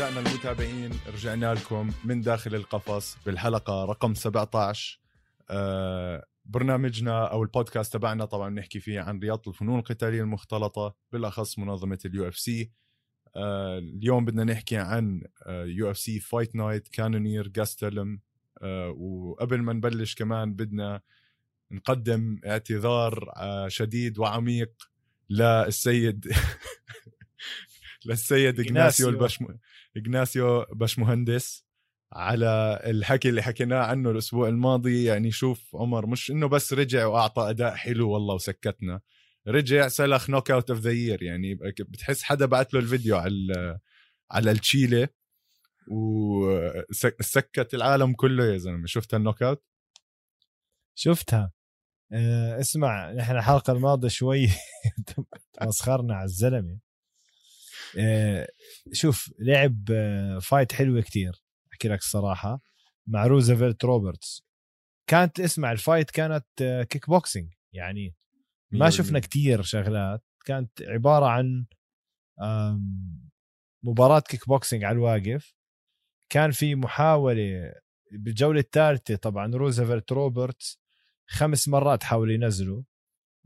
[0.00, 5.00] أعزائنا المتابعين رجعنا لكم من داخل القفص بالحلقة رقم 17
[5.50, 11.98] آه، برنامجنا أو البودكاست تبعنا طبعا نحكي فيه عن رياضة الفنون القتالية المختلطة بالأخص منظمة
[12.04, 12.70] ال UFC.
[13.36, 18.20] اليوم بدنا نحكي عن UFC Fight Night كانونير جاستلم
[18.96, 21.00] وقبل ما نبلش كمان بدنا
[21.70, 24.72] نقدم اعتذار آه، شديد وعميق
[25.30, 26.26] للسيد
[28.06, 29.38] للسيد اغناسيو البش
[29.98, 31.64] إغناسيو باهامونديز
[32.12, 35.04] على الحكي اللي حكيناه عنه الأسبوع الماضي.
[35.04, 39.00] يعني شوف عمر مش إنه بس رجع وأعطى أداء حلو والله وسكتنا.
[39.48, 43.78] رجع سلخ knockout of the year يعني بتحس حدا بعت له الفيديو على
[44.30, 45.08] على التشيلة
[45.90, 48.86] وسكت العالم كله يا زلمة.
[48.86, 49.64] شفت ال knockout
[50.94, 51.52] شفتها.
[52.12, 54.48] أه اسمع نحن الحلقة الماضية شوي
[55.60, 56.78] تمسخرنا على الزلمة.
[58.92, 61.32] شوف لعب آه، fight حلوة كتير
[61.72, 62.60] أحكي لك الصراحة
[63.06, 64.42] مع روزفلت روبرتس.
[65.06, 66.46] كانت اسمع ال fight كانت
[66.90, 68.14] kick آه، boxing يعني
[68.70, 71.66] ما شفنا كتير شغلات كانت عبارة عن
[73.82, 75.54] مباراة كيك بوكسينج على الواقف.
[76.28, 77.72] كان في محاولة
[78.12, 80.80] بالجولة الثالثة طبعا روزفلت روبرتس
[81.26, 82.84] خمس مرات حاول ينزله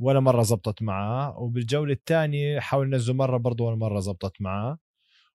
[0.02, 4.78] ولا مرة زبطت معاه وبالجولة الثانية حاول ينزله مرة برضه ولا مرة زبطت معاه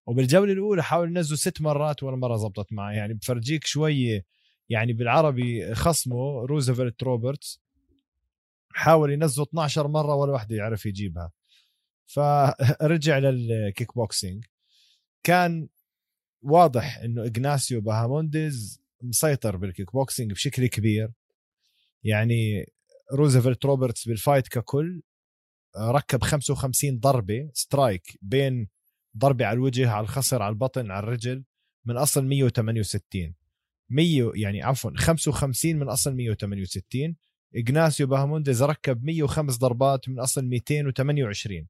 [0.05, 2.93] وبالجولة الأولى حاول ينزله ست مرات ولا مرة زبطت معاه.
[2.93, 4.25] يعني بفرجيك شوية
[4.69, 7.61] يعني بالعربي خصمه روزفلت روبرتس
[8.71, 11.31] حاول ينزله 12 مرة ولا واحدة يعرف يجيبها.
[12.05, 14.45] فرجع للكيك بوكسينج
[15.23, 15.67] كان
[16.41, 21.11] واضح إنه إغناسيو باهامونديز مسيطر بالكيك بوكسينج بشكل كبير.
[22.03, 22.65] يعني
[23.13, 25.01] روزفلت روبرتس بال fight ككل
[25.77, 28.67] ركب 55 ضربة strike بين
[29.17, 31.43] ضربة على الوجه على الخصر على البطن على الرجل
[31.85, 33.35] من أصل 168
[33.89, 37.15] 100 يعني عفوا 55 من أصل 168
[37.57, 41.67] إغناسيو باهامونديز ركب 105 ضربات من أصل 228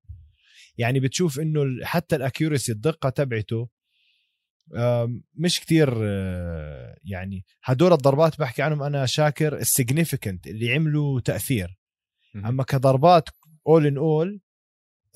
[0.77, 3.69] يعني بتشوف إنه حتى ال accuracy الدقة تبعته
[5.35, 11.77] مش كتير آه، يعني هدول الضربات بحكي عنهم أنا شاكر ال significant اللي عملوا تأثير.
[12.45, 13.29] أما كضربات
[13.67, 14.39] all in all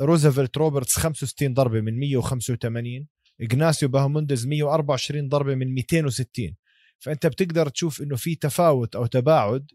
[0.01, 3.07] روزفلت روبرتس 65 ضربة من 185
[3.41, 6.56] اغناسيو باهامونديز 124 ضربة من 260
[7.00, 9.67] فأنت بتقدر تشوف إنه في تفاوت أو تباعد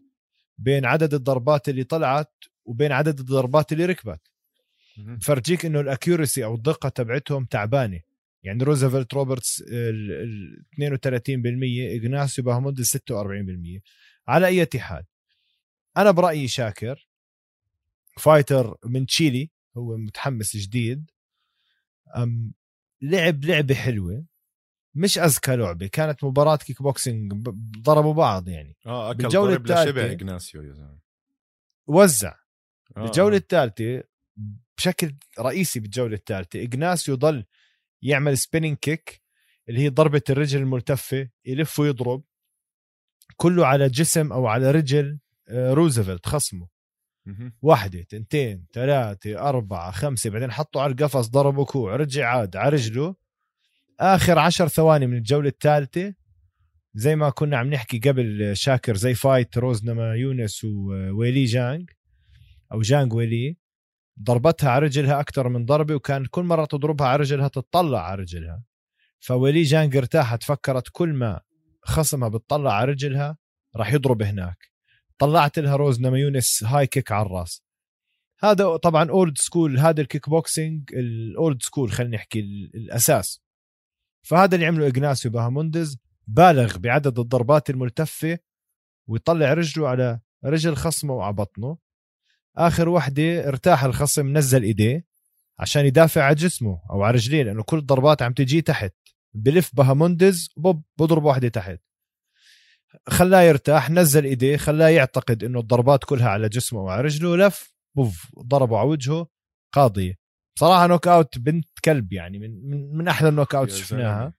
[0.57, 2.33] بين عدد الضربات اللي طلعت
[2.65, 4.21] وبين عدد الضربات اللي ركبت.
[5.21, 7.99] فرجيك إنه ال accuracy أو الدقة تبعتهم تعبانة.
[8.43, 13.81] يعني روزفلت روبرتس ال 32% إغناسيو باهامونديز 46%
[14.27, 15.03] على أي حال
[15.97, 17.07] أنا برأيي شاكر.
[18.17, 21.11] fighter من تشيلي هو متحمس جديد.
[22.17, 22.53] أم
[23.01, 24.25] لعب لعبة حلوة.
[24.95, 27.33] مش أذكى لعبة كانت مباراة كيك بوكسينج
[27.81, 28.75] ضربوا بعض يعني.
[28.85, 30.99] آه أكل بالجولة الثالثة إغناسيو يا زلمة.
[31.87, 32.35] وزع.
[32.97, 33.39] آه بالجولة آه.
[33.39, 34.03] الثالثة
[34.77, 37.45] بشكل رئيسي بالجولة الثالثة إغناسيو ضل
[38.01, 39.21] يعمل spinning kick
[39.69, 42.23] اللي هي ضربة الرجل الملتفة يلف ويضرب
[43.35, 45.19] كله على جسم أو على رجل
[45.49, 46.67] آه، روزفلت خصمه.
[47.61, 53.15] واحدة تنتين ثلاثة أربعة خمسة بعدين حطوا على القفص ضربوا كوع رجع عاد على رجله.
[53.99, 56.13] آخر عشر ثواني من الجولة الثالثة
[56.93, 61.89] زي ما كنا عم نحكي قبل شاكر زي فايت روز نميونس و ويلي جانج
[62.71, 63.57] أو جانج ويلي.
[64.23, 68.63] ضربتها على رجلها أكثر من ضربة وكان كل مرة تضربها على رجلها تطلع على رجلها.
[69.19, 71.41] فولي جانج ارتاحت فكرت كل ما
[71.83, 73.37] خصمها بتطلع على رجلها
[73.75, 74.57] راح يضرب هناك.
[75.17, 77.63] طلعت لها روز نميونس هاي kick على الراس.
[78.39, 82.39] هذا طبعا old school هذا ال kickboxing ال old school خلينا نحكي
[82.75, 83.41] الأساس.
[84.21, 85.97] فهذا اللي عمله إغناسيو باهاموندز
[86.27, 88.39] بالغ بعدد الضربات الملتفة
[89.07, 91.77] ويطلع رجله على رجل خصمه وعلى بطنه
[92.57, 95.05] آخر وحدة ارتاح الخصم نزل إيديه
[95.59, 98.93] عشان يدافع على جسمه أو على رجليه لأنه كل الضربات عم تجي تحت.
[99.33, 101.79] بلف بهاموندز بوب بضرب واحدة تحت.
[103.07, 108.31] خلاه يرتاح نزل إيديه خلاه يعتقد إنه الضربات كلها على جسمه وعلى رجله لف بوف
[108.39, 109.27] ضربه على وجهه
[109.71, 110.15] قاضية.
[110.59, 114.33] صراحة knockout بنت كلب يعني من من, من أحلى ال knockout شفناها.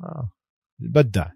[0.00, 0.30] آه.
[0.78, 1.30] بدع.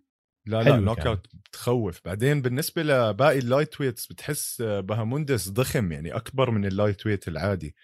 [0.46, 6.50] لا لا نوك اوت بتخوف بعدين بالنسبة لباقي ال lightweights بتحس بهاموندس ضخم يعني أكبر
[6.50, 7.75] من ال lightweight العادي.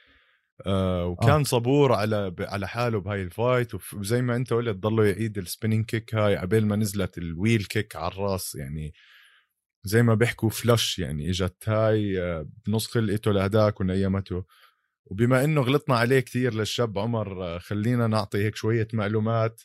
[0.66, 1.42] آه وكان آه.
[1.42, 5.84] صبور على على حاله بهاي ال fight وزي ما أنت قلت ضله يعيد ال spinning
[5.84, 8.92] kick هاي قبل ما نزلت ال wheel kick على الراس يعني.
[9.84, 14.44] زي ما بيحكوا flush يعني إجت هاي آه، بنص خلقته لهداك ونيمته
[15.06, 19.62] وبما إنه غلطنا عليه كثير للشاب عمر آه، خلينا نعطي هيك شوية معلومات.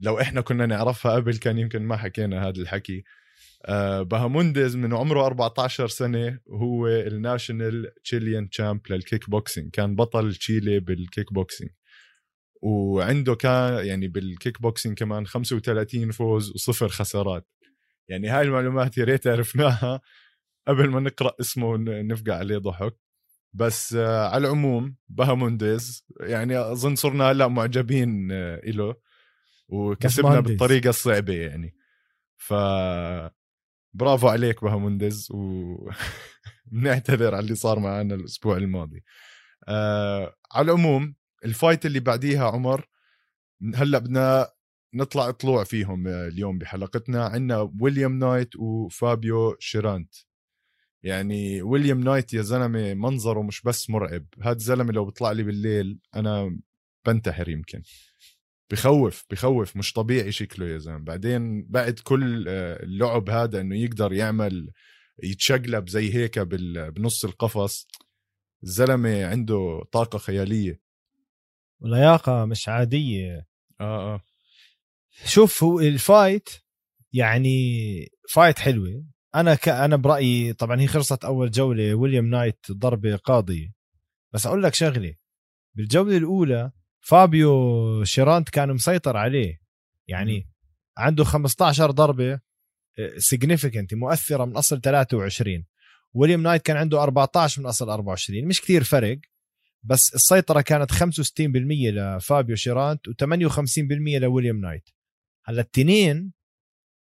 [0.00, 3.04] لو إحنا كنا نعرفها قبل كان يمكن ما حكينا هذا الحكي.
[3.66, 10.34] آه، بهامونديز من عمره 14 سنة هو ال national Chilean champ لل kickboxing كان بطل
[10.34, 11.70] تشيلي بالكيك بوكسينج
[12.62, 17.48] وعنده كان يعني بالكيك بوكسينج كمان 35 فوز وصفر خسارات.
[18.08, 20.00] يعني هاي المعلومات يا ريت عرفناها
[20.68, 22.96] قبل ما نقرأ اسمه ونفقع عليه ضحك.
[23.54, 28.96] بس آه، على العموم بهامونديز يعني أظن صرنا هلأ معجبين آه، له
[29.68, 31.74] وكسبنا بالطريقة الصعبة يعني.
[32.36, 32.54] ف
[33.94, 35.76] برافو عليك بهامونديز و
[36.72, 39.04] بنعتذر على اللي صار معنا الأسبوع الماضي.
[39.68, 41.14] آه على العموم
[41.44, 42.88] ال fight اللي بعديها عمر
[43.74, 44.48] هلأ بدنا
[44.94, 47.24] نطلع طلوع فيهم اليوم بحلقتنا.
[47.24, 50.14] عندنا ويليام نايت وفابيو شيرانت.
[51.02, 54.26] يعني ويليام نايت يا زلمة منظره مش بس مرعب.
[54.42, 56.58] هذا الزلمه لو بيطلع لي بالليل أنا
[57.06, 57.82] بنتحر يمكن.
[58.70, 60.98] بخوف بخوف مش طبيعي شكله يا زلمة.
[60.98, 64.70] بعدين بعد كل آه، اللعب هذا إنه يقدر يعمل
[65.22, 67.88] يتشقلب زي هيك بنص القفص
[68.62, 70.80] الزلمة عنده طاقة خيالية.
[71.80, 73.46] ولياقة مش عادية.
[73.80, 74.20] آه آه.
[75.24, 76.48] شوف هو ال fight
[77.12, 77.58] يعني
[78.30, 79.04] fight حلوة.
[79.34, 79.68] أنا ك...
[79.68, 83.72] أنا برأيي طبعا هي خلصت أول جولة ويليام نايت ضربة قاضية.
[84.32, 85.14] بس أقول لك شغلة
[85.74, 86.72] بالجولة الأولى
[87.08, 89.60] فابيو شيرانت كان مسيطر عليه.
[90.08, 90.48] يعني
[90.98, 92.40] عنده 15 ضربة
[93.16, 95.64] significant آه، مؤثرة من أصل 23
[96.14, 99.18] ويليام نايت كان عنده 14 من أصل 24 مش كثير فرق
[99.82, 100.96] بس السيطرة كانت 65%
[101.90, 104.88] لفابيو شيرانت و58% لويليام نايت.
[105.44, 106.32] هلأ التنين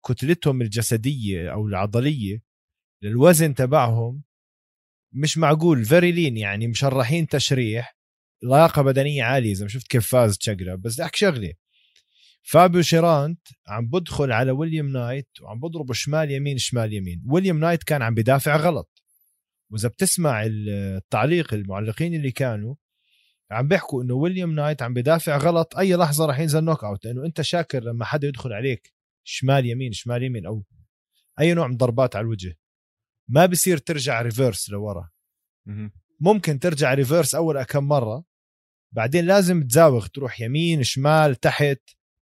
[0.07, 2.41] كتلتهم الجسدية أو العضلية
[3.01, 4.23] للوزن تبعهم
[5.13, 8.00] مش معقول very lean يعني مشرحين تشريح.
[8.43, 10.81] لياقه بدنية عالية إذا ما شفت كيف فاز تشقلب.
[10.81, 11.53] بس بدي أحكي شغلة.
[12.43, 17.23] فابيو شيرانت عم بدخل على ويليام نايت وعم بضربه شمال يمين شمال يمين.
[17.27, 19.03] ويليام نايت كان عم بدافع غلط.
[19.69, 22.75] وإذا بتسمع التعليق المعلقين اللي كانوا
[23.51, 27.41] عم بيحكوا إنه ويليام نايت عم بدافع غلط أي لحظة راح ينزل knockout لأنه أنت
[27.41, 30.63] شاكر لما حدا يدخل عليك شمال يمين شمال يمين أو
[31.39, 32.57] أي نوع من ضربات على الوجه.
[33.27, 35.09] ما بصير ترجع reverse لورا.
[36.19, 38.30] ممكن ترجع reverse أول كم مرة.
[38.91, 41.81] بعدين لازم تزاوغ تروح يمين شمال تحت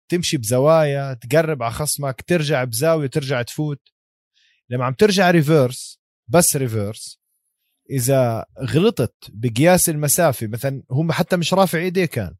[0.10, 3.82] تمشي بزوايا تقرب على خصمك ترجع بزاوية ترجع تفوت.
[4.70, 7.20] لما عم ترجع reverse بس reverse
[7.90, 12.36] إذا غلطت بقياس المسافة مثلا هو حتى مش رافع إيديه كان.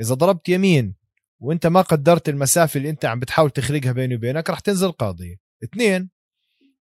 [0.00, 0.94] إذا ضربت يمين
[1.40, 6.10] وأنت ما قدرت المسافة اللي أنت عم بتحاول تخلقها بيني وبينك رح تنزل قاضيه اثنين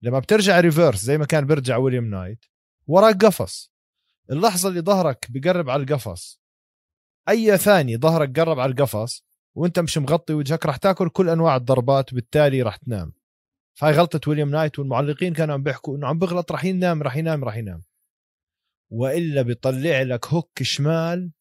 [0.02, 2.44] لما بترجع reverse زي ما كان بيرجع ويليام نايت
[2.86, 3.72] وراك قفص.
[4.31, 6.39] اللحظة اللي ظهرك بقرب على القفص.
[7.28, 9.25] أي ثانية ظهرك قرب على القفص
[9.55, 13.12] وأنت مش مغطي وجهك راح تاكل كل أنواع الضربات وبالتالي راح تنام.
[13.75, 17.44] فهي غلطة ويليام نايت والمعلقين كانوا عم بيحكوا إنه عم بغلط راح ينام راح ينام
[17.44, 17.82] راح ينام.
[18.91, 21.32] وإلا بيطلع لك hook شمال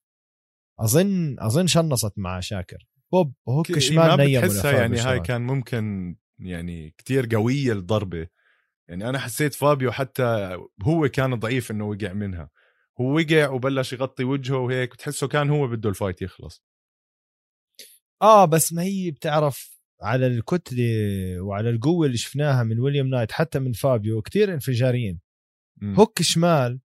[0.80, 2.88] أظن أظن chance-ت مع شاكر.
[3.12, 8.28] بوب hook شمال نيم بتحسها يعني هاي كان ممكن يعني كتير قوية الضربة.
[8.88, 12.50] يعني أنا حسيت فابيو حتى هو كان ضعيف إنه وقع منها.
[13.02, 16.64] هو وقع وبلش يغطي وجهه وهيك بتحسه كان هو بده ال fight يخلص.
[18.22, 20.84] آه بس ما هي بتعرف على الكتلة
[21.42, 25.20] وعلى القوة اللي شفناها من ويليام نايت حتى من فابيو كتير انفجاريين
[25.82, 25.96] م.
[25.96, 26.80] hook شمال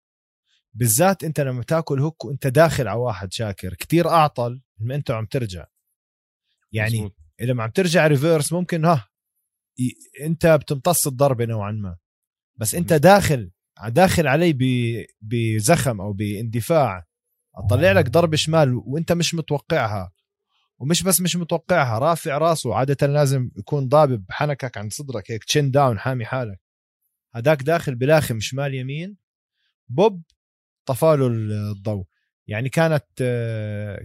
[0.75, 5.27] بالذات أنت لما تاكل hook وأنت داخل على واحد شاكر كتير أعطل من أنت عم
[5.27, 5.67] ترجع.
[6.73, 7.17] يعني مزبوط.
[7.41, 9.09] لما عم ترجع reverse ممكن ها
[10.21, 11.97] أنت بتمتص الضربة نوعا ما.
[12.57, 13.51] بس أنت داخل
[13.89, 14.59] داخل علي
[15.21, 17.05] بزخم أو باندفاع.
[17.55, 20.13] أطلع لك ضربه شمال وأنت مش متوقعها.
[20.79, 22.75] ومش بس مش متوقعها رافع راسه.
[22.75, 26.61] عادة لازم يكون ضابب حنكك عند صدرك هيك chin down حامي حالك.
[27.35, 29.17] هداك داخل بلاخم شمال يمين.
[29.89, 30.23] بوب
[30.87, 32.05] طفاله الضوء.
[32.47, 33.05] يعني كانت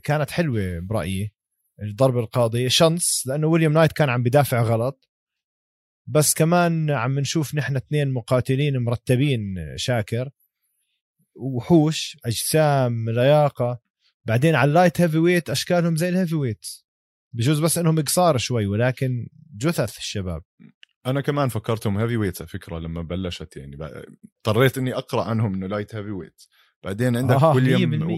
[0.04, 1.34] كانت حلوة برأيي
[1.82, 2.68] الضربة القاضية.
[2.68, 5.09] شنص لأنه ويليام نايت كان عم بدافع غلط.
[6.12, 10.30] بس كمان عم نشوف نحن اثنين مقاتلين مرتبين شاكر
[11.36, 13.80] وحوش أجسام لياقة.
[14.26, 16.66] بعدين على ال light heavyweight أشكالهم زي ال heavyweight
[17.34, 20.44] بجوز بس إنهم قصار شوي ولكن جثث الشباب.
[21.06, 23.78] أنا كمان فكرتهم heavyweight فكرة لما بلشت يعني.
[24.38, 26.42] اضطريت إني أقرأ عنهم إنه light heavyweight
[26.84, 28.18] بعدين عندك آه ويليام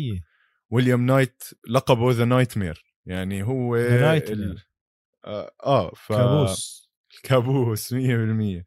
[0.69, 4.57] ويليام نايت لقبه The Nightmare يعني هو ال...
[5.25, 6.80] آه, آه ف كابوس.
[7.23, 8.63] كابوس 100%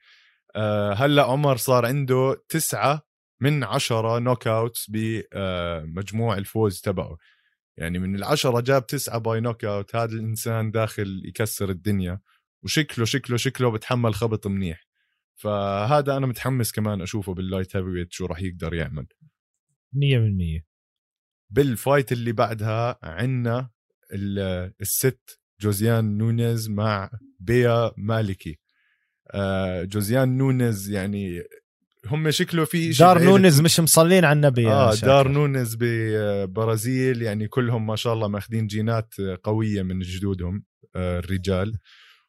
[0.57, 3.03] آه هلأ عمر صار عنده تسعة
[3.41, 7.17] من عشرة knockouts بمجموع الفوز تبعه.
[7.77, 12.21] يعني من العشرة جاب تسعة by knockout هذا الإنسان داخل يكسر الدنيا.
[12.63, 14.87] وشكله شكله شكله بتحمل خبط منيح.
[15.35, 19.07] فهذا أنا متحمس كمان أشوفه بال light heavy شو راح يقدر يعمل.
[19.93, 20.65] 100%
[21.51, 23.71] بال fight اللي بعدها عندنا
[24.81, 27.11] الست جوزيان نونيز مع
[27.45, 28.59] بيا مالكي.
[29.31, 31.43] آه، جوزيان نونيز يعني
[32.07, 34.95] هم شكله في شيء دار نونز مش مصلين على النبي آه.
[34.95, 40.65] دار نونز ببرازيل يعني كلهم ما شاء الله ماخذين جينات قوية من جدودهم
[40.97, 41.79] آه، الرجال.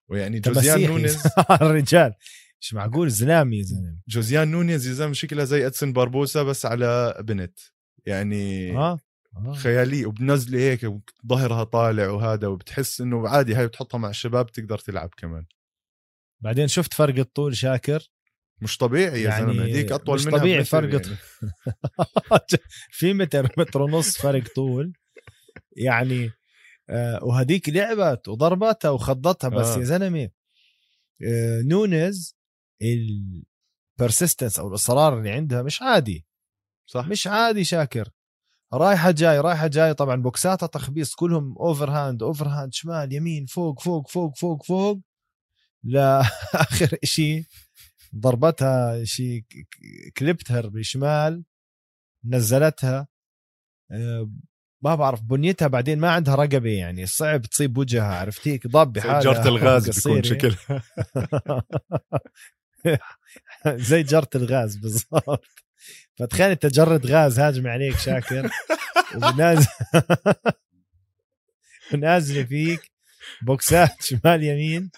[0.09, 0.81] ويعني جوزيان.
[0.87, 1.17] نونز
[1.61, 2.13] الرجال.
[2.61, 7.15] مش معقول زلامي يا زلمه جوزيان نونيز يا زلمه شكلها زي ادسن باربوسا بس على
[7.23, 7.59] بنت.
[8.05, 8.99] يعني آه.
[9.35, 9.53] آه.
[9.53, 10.91] خيالية وبنزله هيك
[11.27, 15.45] ظهرها طالع وهذا وبتحس إنه عادي هاي بتحطها مع الشباب تقدر تلعب كمان
[16.39, 18.09] بعدين شفت فرق الطول شاكر
[18.61, 21.17] مش طبيعي يا يعني زلمة هذيك أطول مش منها طبيعي فرق يعني.
[22.97, 24.93] في متر متر ونص فرق طول
[25.77, 26.31] يعني
[26.89, 29.79] آه وهديك لعبت وضربتها وخضتها بس آه.
[29.79, 30.29] يا زلمة
[31.27, 32.35] آه نونز
[33.99, 36.25] ال persistence أو الإصرار اللي عندها مش عادي
[36.85, 38.09] صح مش عادي شاكر
[38.77, 39.93] رايحة جاي رايحة جاي.
[39.93, 44.99] طبعا بوكساتها تخبيص كلهم overhand overhand شمال يمين فوق فوق فوق فوق فوق.
[45.83, 47.43] لاخر شيء
[48.15, 49.43] ضربتها شيء
[50.17, 51.43] كليبتها بشمال
[52.25, 53.07] نزلتها.
[53.91, 54.29] آه،
[54.83, 57.05] ما بعرف بنيتها بعدين ما عندها رقبة يعني.
[57.05, 60.23] صعب تصيب وجهها عرفت هيك ضب زي بحالها جرة الغاز بيكون.
[60.23, 60.83] شكلها.
[63.67, 65.64] زي جرة الغاز بالضبط.
[66.19, 68.49] فتخيل انت جرة غاز هاجم عليك شاكر
[69.15, 69.67] ونازل
[71.93, 72.91] ونازله فيك
[73.41, 74.91] بوكسات شمال يمين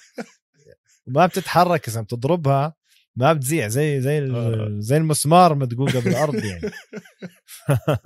[1.08, 2.76] وما بتتحرك إذا بتضربها
[3.16, 4.76] ما بتزيع زي زي آه.
[4.80, 6.72] زي المسمار مدقوقه بالأرض يعني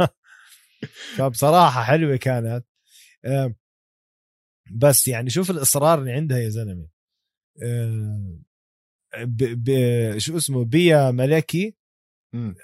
[1.17, 2.65] فبصراحة حلوة كانت
[3.25, 3.55] آه،
[4.71, 6.87] بس يعني شوف الإصرار اللي عندها يا زلمة
[7.63, 8.41] آه،
[10.17, 11.75] شو اسمه بيا ملكي.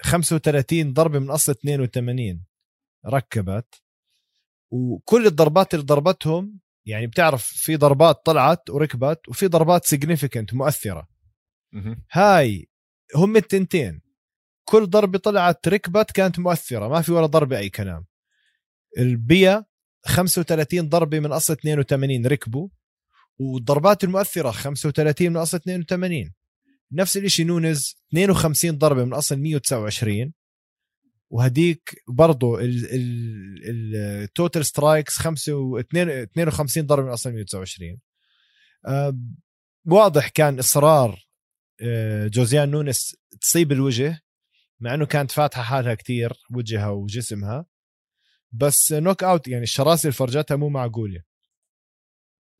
[0.02, 2.44] 35 ضربة من اصل 82
[3.06, 3.74] ركبت.
[4.70, 11.08] وكل الضربات اللي ضربتهم يعني بتعرف في ضربات طلعت وركبت وفي ضربات سيجنيفيكنت مؤثرة.
[12.12, 12.68] هاي
[13.16, 14.00] هم التنتين.
[14.64, 18.06] كل ضربة طلعت ركبت كانت مؤثرة ما في ولا ضربة أي كلام.
[18.98, 19.64] البيا
[20.06, 22.68] 35 ضربة من اصل 82 ركبوا.
[23.38, 26.32] والضربات المؤثرة 35 من اصل 82
[26.92, 30.32] نفس الشيء نونز 52 ضربة من أصل 129
[31.30, 32.58] وهديك برضه
[33.64, 37.98] ال total strikes 52 ضربة من أصل 129
[38.86, 39.18] آه،
[39.86, 41.28] واضح كان إصرار
[41.82, 44.20] آه، جوزيان نونس تصيب الوجه
[44.80, 47.66] مع إنه كانت فاتحة حالها كتير وجهها وجسمها.
[48.52, 51.22] بس knockout يعني الشراسة اللي فرجتها مو معقولة.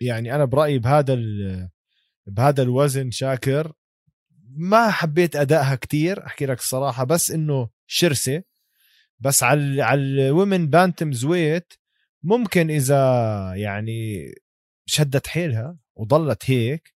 [0.01, 1.19] يعني أنا برأيي بهذا
[2.27, 3.73] بهذا الوزن شاكر.
[4.57, 8.43] ما حبيت أدائها كتير أحكي لك الصراحة بس إنه شرسة.
[9.21, 11.73] بس على على ال women bantamweight
[12.23, 13.03] ممكن إذا
[13.57, 14.27] يعني
[14.87, 16.95] شدت حيلها وضلت هيك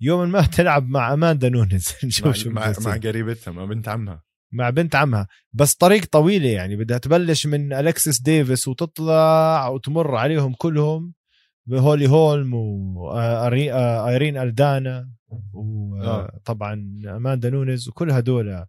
[0.00, 1.92] يوم ما تلعب مع أماندا نونز.
[2.04, 4.24] نشوف شو مع, مع, قريبتها مع بنت عمها.
[4.52, 5.28] مع بنت عمها.
[5.52, 11.14] بس طريق طويلة يعني بدها تبلش من ألكسيس ديفيس وتطلع وتمر عليهم كلهم
[11.66, 12.54] بهولي هولم
[12.96, 14.98] وأيرين ألدانا.
[14.98, 15.17] آه.
[15.52, 16.72] وطبعا
[17.06, 18.64] أماندا نونز وكل هدول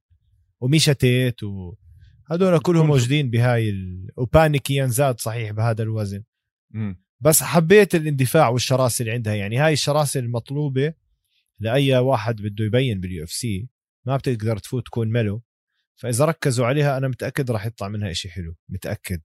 [0.61, 4.09] وميشا تيت وهدول كلهم موجودين بهاي ال...
[4.17, 6.23] وباني كيانزاد صحيح بهذا الوزن.
[6.71, 7.03] مم.
[7.19, 9.33] بس حبيت الاندفاع والشراسة اللي عندها.
[9.35, 10.93] يعني هاي الشراسة المطلوبة
[11.59, 13.69] لأي واحد بده يبين بال UFC
[14.05, 15.43] ما بتقدر تفوت تكون mellow
[15.95, 18.55] فإذا ركزوا عليها أنا متأكد راح يطلع منها إشي حلو.
[18.69, 19.21] متأكد.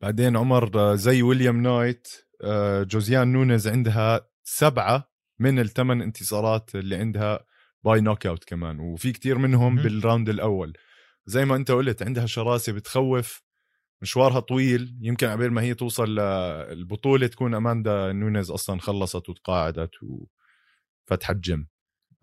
[0.00, 2.08] بعدين عمر آه، زي ويليام نايت
[2.44, 7.44] آه، جوزيان نونز عندها سبعة من الثمان انتصارات اللي عندها
[7.84, 9.84] by knockout كمان وفي كتير منهم مهم.
[9.84, 10.72] بال round الأول.
[11.26, 13.42] زي ما أنت قلت عندها شراسة بتخوف
[14.02, 21.36] مشوارها طويل يمكن عبال ما هي توصل للبطوله تكون أماندا نونيز أصلا خلصت وتقاعدت وفتحت
[21.36, 21.68] جيم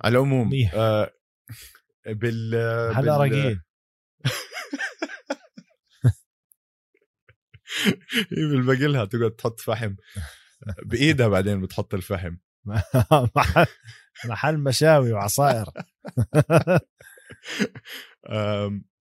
[0.02, 0.50] على العموم.
[0.74, 1.12] آه
[2.08, 2.56] بال
[2.96, 3.60] هلا رقيق
[8.38, 9.96] هي بالباقي لها تقعد تحط فحم.
[10.86, 12.36] بإيدها بعدين بتحط الفحم.
[13.36, 13.66] محل
[14.26, 15.70] محل مشاوي وعصائر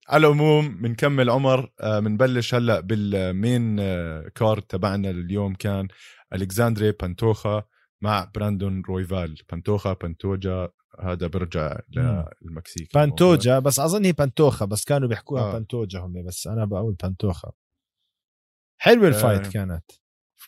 [0.09, 3.77] على العموم بنكمل عمر بنبلش هلأ بالمين
[4.29, 5.87] كارد تبعنا اليوم كان
[6.33, 7.63] ألكساندري بانتوخا
[8.01, 11.79] مع براندون رويفال بانتوخا بانتوجا هذا برجع.
[12.41, 15.53] للمكسيك بانتوجا بس اظن هي بانتوخا بس كانوا بيحكوها آه.
[15.53, 17.51] بانتوجا هم بس أنا بقول بانتوخا
[18.77, 19.49] حلوة ال fight آه.
[19.49, 19.91] كانت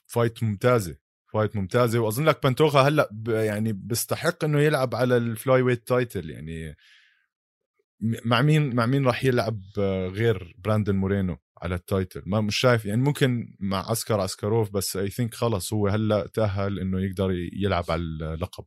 [0.06, 0.98] fight ممتازة
[1.34, 2.00] fight ممتازة.
[2.00, 6.76] وأظن لك بانتوخا هلأ ب- يعني بيستحق إنه يلعب على ال flyweight title يعني
[8.26, 12.58] مع مين مع مين راح يلعب آه، غير براندن مورينو على ال title ما مش
[12.58, 12.86] شايف.
[12.86, 17.84] يعني ممكن مع اسكر اسكاروف بس I think خلص هو هلأ تأهل إنه يقدر يلعب
[17.90, 18.66] على اللقب.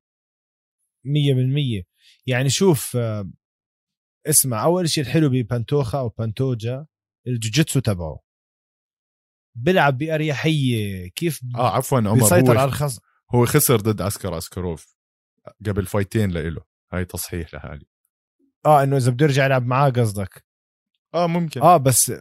[1.06, 1.82] مية بالمية.
[2.26, 3.30] يعني شوف آه،
[4.26, 6.86] اسمع أول شيء الحلو ببانتوخا أو بانتوجا
[7.26, 8.25] الجوجيتسو تبعه.
[9.56, 13.02] بيلعب بأريحية كيف آه عفوا عمر بيسيطر على هو الخصم؟
[13.34, 14.96] هو خسر ضد عسكر عسكاروف
[15.66, 16.60] قبل fight ين لإله.
[16.92, 17.86] هاي تصحيح لحالي.
[18.66, 20.44] آه إنه إذا بده يرجع يلعب معاه قصدك.
[21.14, 21.62] آه ممكن.
[21.62, 22.12] آه بس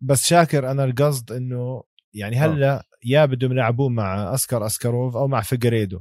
[0.00, 1.82] بس شاكر أنا القصد إنه
[2.14, 6.00] يعني هلأ يا بدهم يلعبوه مع عسكر عسكاروف أو مع فيجريدو.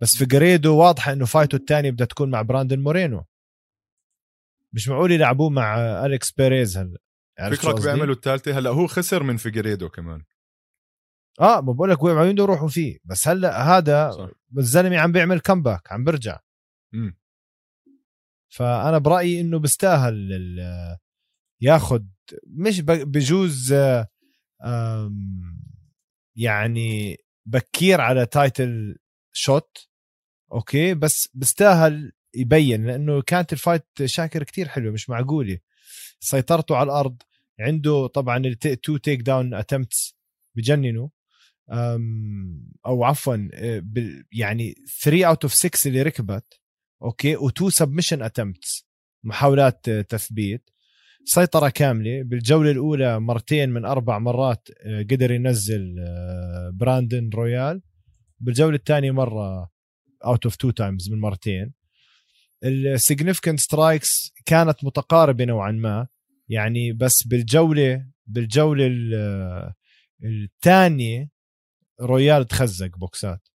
[0.00, 3.24] بس فيجريدو واضحه إنه fight ته الثانية بدها تكون مع براندن مورينو.
[4.72, 6.98] مش معقول يلعبوه مع أليكس بيريز هلأ.
[7.38, 10.24] فكرك؟ بيعملوا الثالثه هلأ هو خسر من فيجريدو كمان.
[11.40, 14.10] آه ما بقول لك وين عم يروحوا فيه بس هلأ هذا
[14.58, 16.40] الزلمة عم بيعمل comeback عم برجع
[16.94, 17.18] امم
[18.48, 20.30] فأنا برأيي إنه بيستاهل
[21.60, 22.10] ياخد
[22.46, 23.74] مش بجوز
[26.36, 28.96] يعني بكير على title
[29.32, 29.88] shot
[30.52, 35.58] okay؟ بس بيستاهل يبين لأنه كانت ال fight شاكر كتير حلوة مش معقولة.
[36.24, 37.22] سيطرته على الأرض
[37.60, 40.16] عنده طبعا ال two takedown attempts
[40.56, 41.08] بجننوا
[42.86, 43.82] أو عفوا آه،
[44.32, 46.60] يعني 3 out of 6 اللي ركبت
[47.02, 48.86] okay؟ و2 submission attempts
[49.24, 50.70] محاولات آه، تثبيت.
[51.24, 52.22] سيطرة كاملة.
[52.22, 55.94] بالجولة الأولى مرتين من أربع مرات آه، قدر ينزل
[56.72, 57.82] براندن رويفال.
[58.40, 59.70] بالجولة الثانية مرة
[60.24, 61.72] out of two times من مرتين.
[62.64, 66.06] ال significant strikes كانت متقاربة نوعا ما.
[66.48, 68.90] يعني بس بالجولة بالجولة
[70.24, 71.28] الثانية
[72.00, 73.48] رويفال تخزق بوكسات.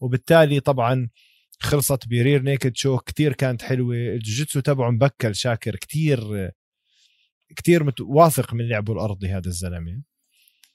[0.00, 1.08] وبالتالي طبعا
[1.60, 3.94] خلصت ب rear naked choke كتير كانت حلوة.
[3.96, 6.50] الجوجيتسو تبعه مبكل شاكر كتير
[7.56, 8.00] كتير مت...
[8.00, 10.02] واثق من لعبه الأرضي هذا الزلمة.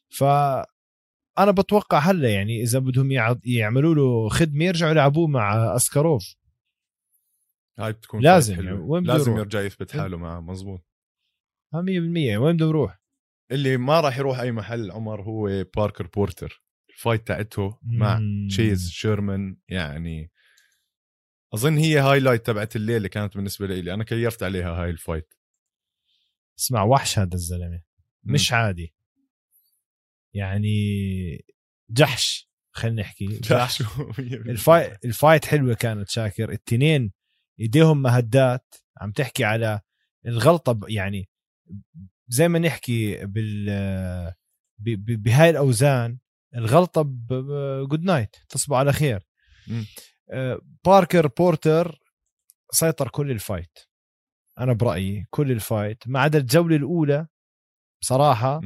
[0.09, 0.23] ف
[1.39, 6.35] أنا بتوقع هلأ يعني إذا بدهم يع- يعملوا له خدمة يرجعوا يلعبوه مع عسكاروف.
[7.79, 8.53] هاي بتكون لازم.
[8.53, 10.90] يعني وين لازم؟ يرجع يثبت حاله معه مزبوط
[11.73, 12.99] 100% وين بده يروح؟
[13.51, 16.63] اللي ما راح يروح أي محل عمر هو باركر بورتر.
[16.89, 18.47] ال fight تاعته مع مم.
[18.49, 20.31] تشيس شيرمان يعني
[21.53, 25.33] أظن هي highlight تبعت الليلة كانت بالنسبة لي أنا كيفت عليها هاي ال fight.
[26.59, 27.81] اسمع وحش هذا الزلمة.
[28.23, 28.93] مش عادي.
[30.33, 31.45] يعني
[31.89, 33.83] جحش خلينا نحكي جحش
[34.19, 36.51] ال fight ال fight حلوة كانت شاكر.
[36.51, 37.11] التنين
[37.59, 39.81] ايديهم مهدات عم تحكي على
[40.25, 41.29] الغلطة يعني
[42.27, 44.33] زي ما نحكي بال
[45.17, 46.17] بهاي الأوزان
[46.55, 47.01] الغلطة
[47.89, 49.27] good night تصبح على خير.
[50.31, 51.99] آه، باركر بورتر
[52.71, 53.79] سيطر كل ال fight.
[54.59, 57.27] أنا برأيي كل ال fight ما عدا الجولة الأولى
[58.01, 58.61] بصراحة.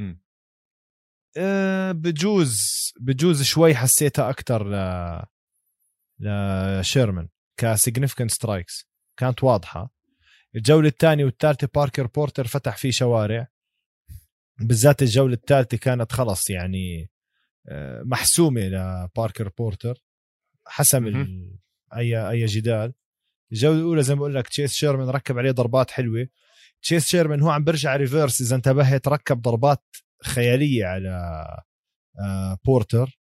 [1.38, 2.60] آه، بجوز
[3.00, 4.76] بجوز شوي حسيتها أكثر ل
[6.20, 7.28] لشيرمان
[7.60, 8.88] ك significant strikes
[9.18, 9.95] كانت واضحة.
[10.54, 13.48] الجولة الثانية والثالثة باركر بورتر فتح فيه شوارع.
[14.60, 17.10] بالذات الجولة الثالثة كانت خلص يعني
[17.68, 20.02] آه، محسومة لباركر بورتر.
[20.66, 21.50] حسم ال...
[21.96, 22.92] اي أي جدال.
[23.52, 26.28] الجولة الأولى زي ما بقول لك تشيس شيرمان ركب عليه ضربات حلوة.
[26.82, 29.84] تشيس شيرمان هو عم برجع reverse إذا انتبهت ركب ضربات
[30.24, 31.46] خيالية على
[32.20, 33.18] آه، بورتر.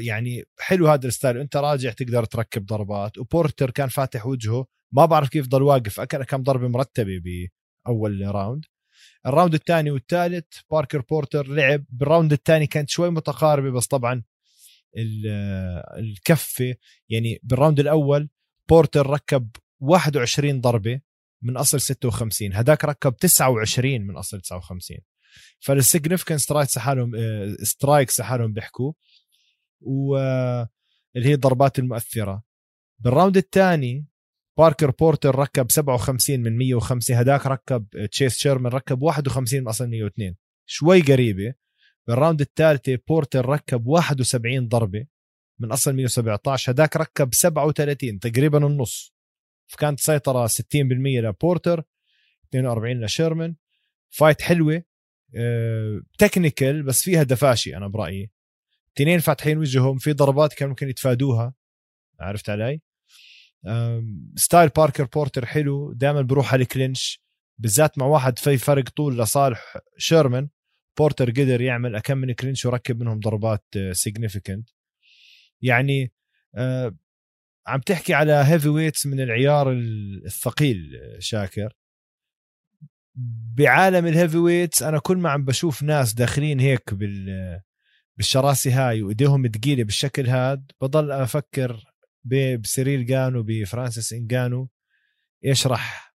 [0.00, 3.18] يعني حلو هذا ال style انت راجع تقدر تركب ضربات.
[3.18, 7.20] وبورتر كان فاتح وجهه ما بعرف كيف ضل واقف اكل كم ضربة مرتبة
[7.86, 8.64] بأول round.
[9.26, 11.84] ال round الثاني والثالث باركر بورتر لعب.
[11.88, 14.22] بال round الثاني كانت شوي متقاربة بس طبعا
[14.96, 15.26] ال-
[15.98, 16.74] الكفة.
[17.08, 18.28] يعني بال round الأول
[18.68, 19.48] بورتر ركب
[19.80, 21.00] 21 ضربة
[21.42, 24.98] من أصل 56 هداك ركب 29 من أصل 59
[25.60, 27.12] فال significant strikes حالهم
[27.62, 28.92] strikes حالهم بيحكوا.
[29.80, 30.68] واللي
[31.16, 32.42] هي الضربات المؤثرة.
[32.98, 34.06] بال round الثاني
[34.58, 40.36] باركر بورتر ركب 57 من 105 هداك ركب تشيس شيرمان ركب 51 من أصل 102
[40.66, 41.54] شوي قريبة.
[42.06, 45.06] بال round الثالثة بورتر ركب 71 ضربة
[45.58, 49.14] من أصل 117 هداك ركب 37 تقريبا النص.
[49.66, 50.52] فكانت سيطرة 60%
[51.20, 51.82] لبورتر
[52.48, 53.56] 42 لشيرمان
[54.08, 54.82] fight حلوة
[56.18, 58.30] technical بس فيها دفاشي أنا برأيي.
[58.96, 61.54] اثنين فاتحين وجههم في ضربات كان ممكن يتفادوها.
[62.20, 62.80] عرفت علي؟
[64.36, 67.22] style باركر بورتر حلو دائما بروح على ال clinch
[67.58, 70.48] بالذات مع واحد في فرق طول لصالح شيرمان
[70.98, 74.68] بورتر قدر يعمل أكم من clinch وركب منهم ضربات significant
[75.62, 76.12] يعني
[76.54, 76.96] آه،
[77.66, 81.72] عم تحكي على heavyweights من العيار الثقيل آه، شاكر.
[83.54, 87.60] بعالم ال heavyweights أنا كل ما عم بشوف ناس داخلين هيك بال
[88.16, 91.84] بالشراسي هاي وإيديهم ثقيله بالشكل هاد بضل أفكر
[92.24, 94.68] بسيريل جان وبفرانسيس إنجانو
[95.44, 96.14] إيش راح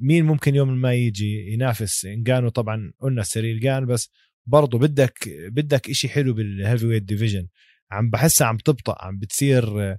[0.00, 4.10] مين ممكن يوم ما يجي ينافس إنجانو؟ طبعا قلنا سيريل جان بس
[4.46, 7.48] برضه بدك بدك إشي حلو بال heavyweight division
[7.90, 9.96] عم بحسها عم تبطأ عم بتصير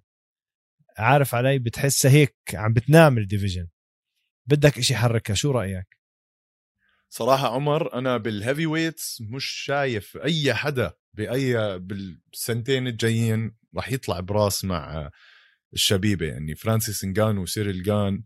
[0.97, 3.67] عارف علي؟ بتحسها هيك عم بتنام ال division
[4.45, 5.99] بدك إشي يحركها شو رأيك؟
[7.09, 14.65] صراحة عمر أنا بال heavyweights مش شايف أي حدا بأي بالسنتين الجايين راح يطلع براس
[14.65, 15.09] مع
[15.73, 16.25] الشبيبة.
[16.25, 18.23] يعني فرانسيس نجانو وسيريل جان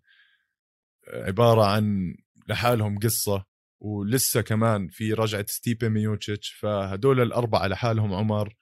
[1.14, 2.16] عبارة عن
[2.48, 3.46] لحالهم قصة
[3.80, 6.50] ولسه كمان في رجعة ستيبي ميوتشيتش.
[6.50, 8.56] فهدول الأربعة لحالهم عمر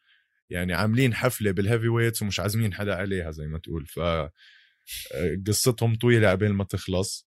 [0.49, 3.85] يعني عاملين حفلة بال heavyweights ومش عازمين حدا عليها زي ما تقول.
[3.85, 3.99] ف
[5.47, 7.27] قصتهم طويلة عبين ما تخلص.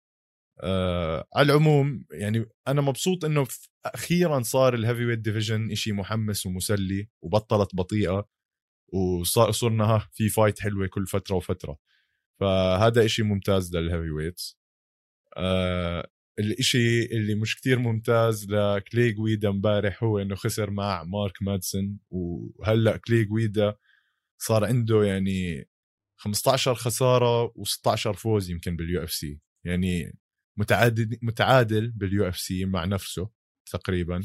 [0.62, 3.46] آه على العموم يعني أنا مبسوط إنه
[3.86, 8.28] أخيرا صار ال heavyweight division إشي محمس ومسلي وبطلت بطيئة
[8.88, 11.78] وصرنا ها في fight حلوة كل فترة وفترة.
[12.40, 14.58] فهذا إشي ممتاز لل heavyweights
[15.36, 21.98] آه الإشي اللي مش كتير ممتاز لكلي جويدا امبارح هو إنه خسر مع مارك مادسون.
[22.10, 23.74] وهلأ كلي جويدا
[24.38, 25.68] صار عنده يعني
[26.18, 30.18] 15 خسارة و16 فوز يمكن بال UFC يعني
[30.58, 33.30] متعادل متعادل بال UFC مع نفسه.
[33.66, 34.22] تقريبا.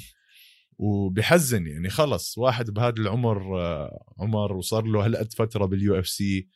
[0.77, 6.49] وبحزن يعني خلص واحد بهذا العمر آه، عمر وصار له هالقد فترة بال UFC.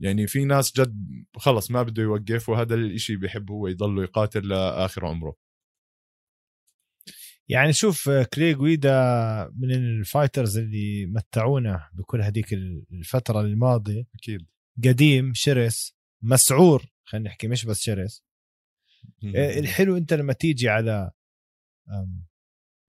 [0.00, 5.06] يعني في ناس جد خلص ما بده يوقف وهذا الإشي بحب هو يضله يقاتل لآخر
[5.06, 5.36] عمره.
[7.48, 8.90] يعني شوف آه، كلي جويدا
[9.56, 12.52] من ال fighters اللي متعونا بكل هذيك
[12.92, 14.04] الفترة الماضية.
[14.14, 14.46] أكيد.
[14.84, 18.24] قديم شرس مسعور خلينا نحكي مش بس شرس.
[19.36, 21.10] آه، الحلو أنت لما تيجي على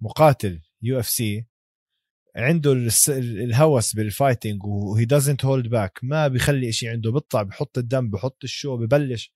[0.02, 1.46] مقاتل UFC
[2.36, 2.72] عنده
[3.10, 8.10] الهوس بال fighting و he doesn't hold back ما بيخلي شيء عنده بيطلع بحط الدم
[8.10, 9.34] بحط ال show ببلش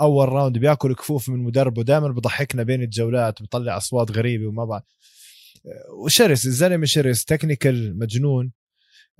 [0.00, 4.84] أول round بياكل كفوف من مدربه دائما بضحكنا بين الجولات بيطلع أصوات غريبة وما بعرف.
[6.04, 8.52] وشرس الزلمة شرس technical مجنون.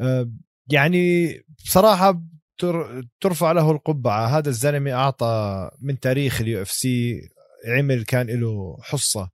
[0.01, 0.31] آه،
[0.73, 1.33] يعني
[1.65, 2.23] بصراحة
[2.59, 4.39] تر- ترفع له القبعة.
[4.39, 7.21] هذا الزلمة أعطى من تاريخ ال UFC
[7.67, 9.31] عمل كان له حصة.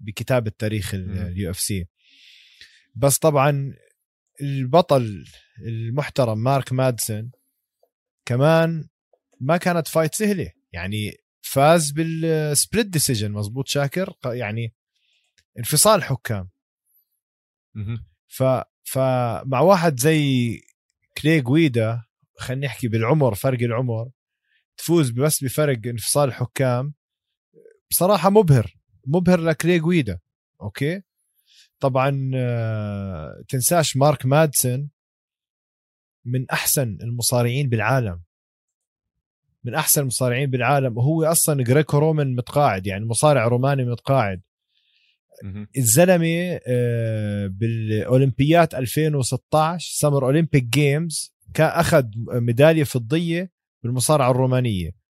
[0.00, 0.94] بكتابه تاريخ.
[0.94, 1.86] ال UFC
[2.94, 3.74] بس طبعا
[4.42, 5.24] البطل
[5.66, 7.30] المحترم مارك مادسون
[8.24, 8.88] كمان
[9.40, 10.52] ما كانت fight سهلة.
[10.72, 14.74] يعني فاز بال split decision مزبوط شاكر؟ يعني
[15.58, 16.48] انفصال حكام.
[18.26, 18.42] ف
[18.82, 20.60] فمع واحد زي
[21.18, 22.02] كلي جويدا
[22.38, 24.10] خلينا نحكي بالعمر فرق العمر
[24.76, 26.94] تفوز بس بفرق انفصال الحكام
[27.90, 28.76] بصراحة مبهر.
[29.06, 30.18] مبهر لكلي جويدا
[30.62, 31.02] أوكي؟
[31.80, 34.90] طبعا آه، تنساش مارك مادسون
[36.24, 38.22] من أحسن المصارعين بالعالم.
[39.64, 40.98] من أحسن المصارعين بالعالم.
[40.98, 44.42] وهو أصلا Greco-Roman متقاعد يعني مصارع روماني متقاعد.
[45.76, 53.50] الزلمة آه، بالأولمبيات 2016 Summer Olympic Games كان أخذ ميدالية فضية
[53.82, 55.05] بالمصارعة الرومانية.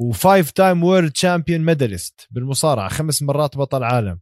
[0.00, 4.20] و five time world champion medalist بالمصارعة خمس مرات بطل عالم.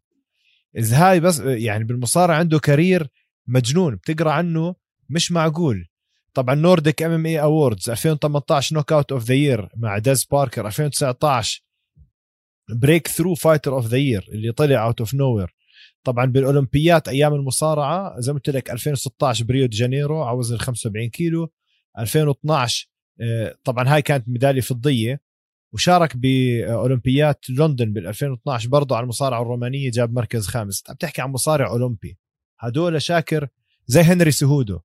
[0.77, 3.09] اذا هاي بس يعني بالمصارعة عنده career
[3.47, 4.75] مجنون بتقرأ عنه
[5.11, 5.89] مش معقول.
[6.35, 11.63] طبعا Nordic MMA Awards 2018 knockout of the year مع ديز باركر 2019
[12.71, 15.55] breakthrough fighter of the year اللي طلع out of nowhere
[16.05, 21.09] طبعا بالأولمبيات أيام المصارعة زي ما قلت لك 2016 بريو دي جانيرو على وزن 75
[21.09, 21.53] كيلو.
[21.99, 22.89] 2012
[23.21, 25.21] آه، طبعا هاي كانت ميدالية فضية.
[25.73, 30.85] وشارك بأولمبيات لندن بال 2012 برضه على المصارعة الرومانية جاب مركز خامس.
[30.89, 32.19] عم تحكي عن مصارع أولمبي.
[32.59, 33.49] هدول شاكر
[33.87, 34.81] زي هنري سهودو.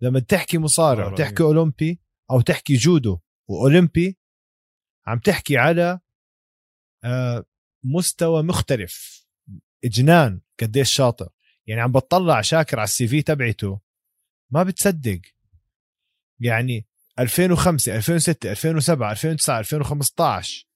[0.00, 2.00] لما تحكي مصارع آه، وتحكي أولمبي
[2.30, 4.18] أو تحكي جودو وأولمبي
[5.06, 6.00] عم تحكي على
[7.04, 7.44] آه،
[7.84, 9.26] مستوى مختلف
[9.84, 11.28] إجنان قديش شاطر.
[11.66, 13.80] يعني عم بتطلع شاكر على السي في تبعته
[14.50, 15.20] ما بتصدق.
[16.40, 16.86] يعني
[17.18, 20.66] 2005 2006 2007 2009 2015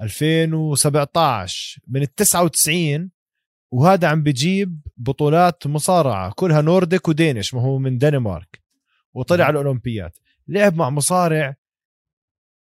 [0.00, 3.10] 2017 من ال 99
[3.72, 8.62] وهذا عم بجيب بطولات مصارعة كلها نورديك ودينش ما هو من دنمارك
[9.14, 9.44] وطلع.
[9.44, 10.18] على الأولمبيات.
[10.48, 11.56] لعب مع مصارع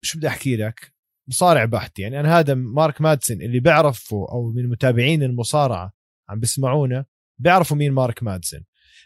[0.01, 0.93] شو بدي أحكي لك؟
[1.27, 5.93] مصارع بحت يعني أنا هذا مارك مادسن اللي بعرفه أو من متابعين المصارعة
[6.29, 7.05] عم بسمعونا
[7.37, 8.63] بيعرفوا مين مارك مادسن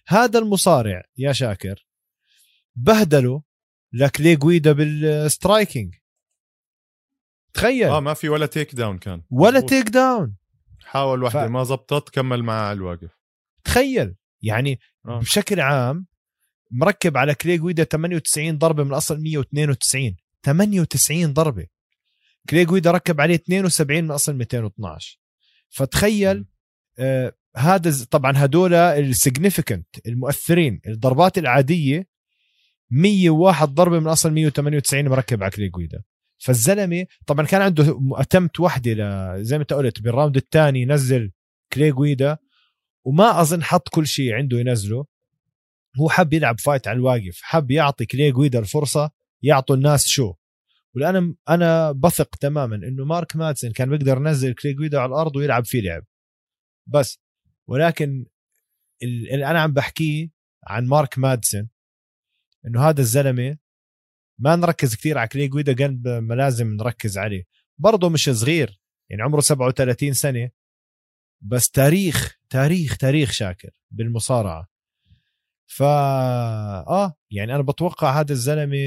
[0.08, 1.88] هذا المصارع يا شاكر
[2.76, 3.44] بهدله
[3.94, 5.96] لكلي جويدا بال striking.
[7.54, 7.88] تخيل.
[7.90, 9.22] آه ما في ولا takedown كان.
[9.30, 9.70] ولا مزبوط.
[9.70, 10.36] takedown
[10.86, 13.10] حاول وحده ف- ما زبطت كمل على الواقف.
[13.64, 14.16] تخيل.
[14.42, 15.20] يعني آه.
[15.20, 16.06] بشكل عام
[16.72, 21.68] مركب على كلي جويدا 98 ضربة من أصل 192 98 ضربة.
[22.50, 25.20] كلي جويدا ركب عليه 72 من أصل 212
[25.70, 26.46] فتخيل
[27.00, 32.08] آه هذا طبعا هدول ال significant المؤثرين الضربات العادية
[32.96, 36.04] 101 ضربة من أصل 198 مركب على كلي جويدا
[36.38, 41.32] فالزلمة طبعا كان عنده attempt وحدة ل- زي ما انت قلت بال round الثاني نزل
[41.74, 42.38] كلي جويدا
[43.06, 45.06] وما أظن حط كل شيء عنده ينزله.
[46.00, 50.34] هو حب يلعب فايت على الواقف حب يعطي كلي جويدا الفرصة يعطوا الناس شو.
[50.96, 55.66] وأنا أنا بثق تماما إنه مارك ماتسن كان بيقدر ينزل كلي جويدا على الأرض ويلعب
[55.66, 56.04] فيه لعب.
[56.88, 57.20] بس
[57.68, 58.26] ولكن
[59.04, 60.30] ال- اللي أنا عم بحكيه
[60.68, 61.68] عن مارك مادسن
[62.68, 63.58] إنه هذا الزلمة
[64.40, 67.44] ما نركز كثير على كلي جويدا قد ما لازم نركز عليه.
[67.78, 70.50] برضه مش صغير يعني عمره 37 سنة.
[71.42, 74.68] بس تاريخ تاريخ تاريخ شاكر بالمصارعة.
[75.66, 75.86] فا
[76.88, 78.78] آه يعني أنا بتوقع هذا الزلمة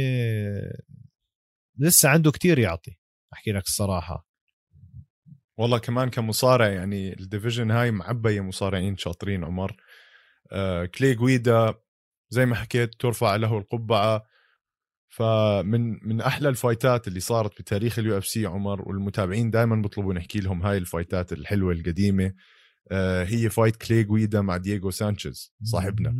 [1.78, 2.98] لسه عنده كتير يعطي
[3.32, 4.28] أحكي لك الصراحة.
[5.56, 9.76] والله كمان كمصارع يعني ال division هاي معبية مصارعين شاطرين عمر.
[10.52, 11.74] آه كلي جويدا
[12.28, 14.26] زي ما حكيت ترفع له القبعة.
[15.08, 20.40] فمن من أحلى ال fightات اللي صارت بتاريخ ال UFC عمر والمتابعين دائما بيطلبوا نحكي
[20.40, 22.34] لهم هاي ال fightات الحلوة القديمة
[22.90, 26.16] آه هي fight كلي جويدا مع دييغو سانشيز صاحبنا.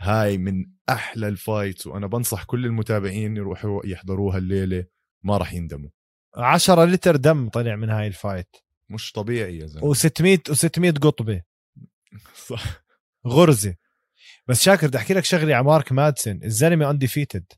[0.00, 4.84] هاي من أحلى ال fights وأنا بنصح كل المتابعين يروحوا يحضروها الليلة
[5.22, 5.90] ما راح يندموا.
[6.36, 8.56] 10 لتر دم طلع من هاي ال fight.
[8.90, 9.94] مش طبيعي يا زلمة.
[9.94, 11.42] و600 و600 قطبة.
[12.48, 12.84] صح.
[13.26, 13.74] غرزة.
[14.48, 17.52] بس شاكر بدي أحكي لك شغلة على مارك مادسن الزلمة undefeated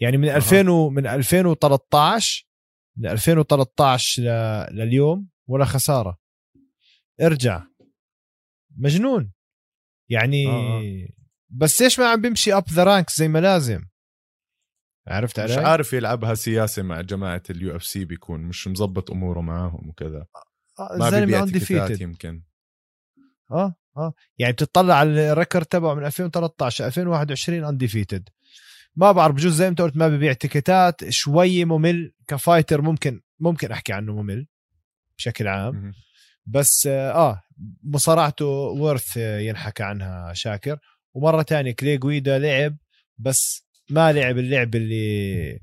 [0.00, 0.36] يعني من أها.
[0.36, 0.90] 2000 و...
[0.90, 2.46] من 2013
[2.96, 4.26] من 2013 ل...
[4.76, 6.18] لليوم ولا خسارة.
[7.20, 7.62] ارجع.
[8.76, 9.32] مجنون.
[10.08, 11.08] يعني آه.
[11.48, 13.84] بس ليش ما عم بيمشي up the ranks زي ما لازم؟
[15.08, 19.88] عرفت مش علي؟ عارف يلعبها سياسة مع جماعة ال UFC بيكون مش مزبط أموره معاهم
[19.88, 20.26] وكذا.
[20.78, 22.42] آه، ما الزلمة بيبيع يمكن.
[23.52, 24.12] آه آه.
[24.38, 28.28] يعني بتطلع على ال record تبعه من 2013 2021 undefeated
[28.96, 32.12] ما بعرف بجوز زي ما انت قلت ما ببيع تيكتات شوي ممل.
[32.26, 34.46] ك fighter ممكن ممكن أحكي عنه ممل
[35.18, 35.92] بشكل عام.
[36.46, 37.42] بس آه,
[37.84, 40.78] مصارعته worth ينحكى عنها شاكر.
[41.14, 42.76] ومرة تانية كلي جويدا لعب
[43.18, 45.60] بس ما لعب اللعب اللي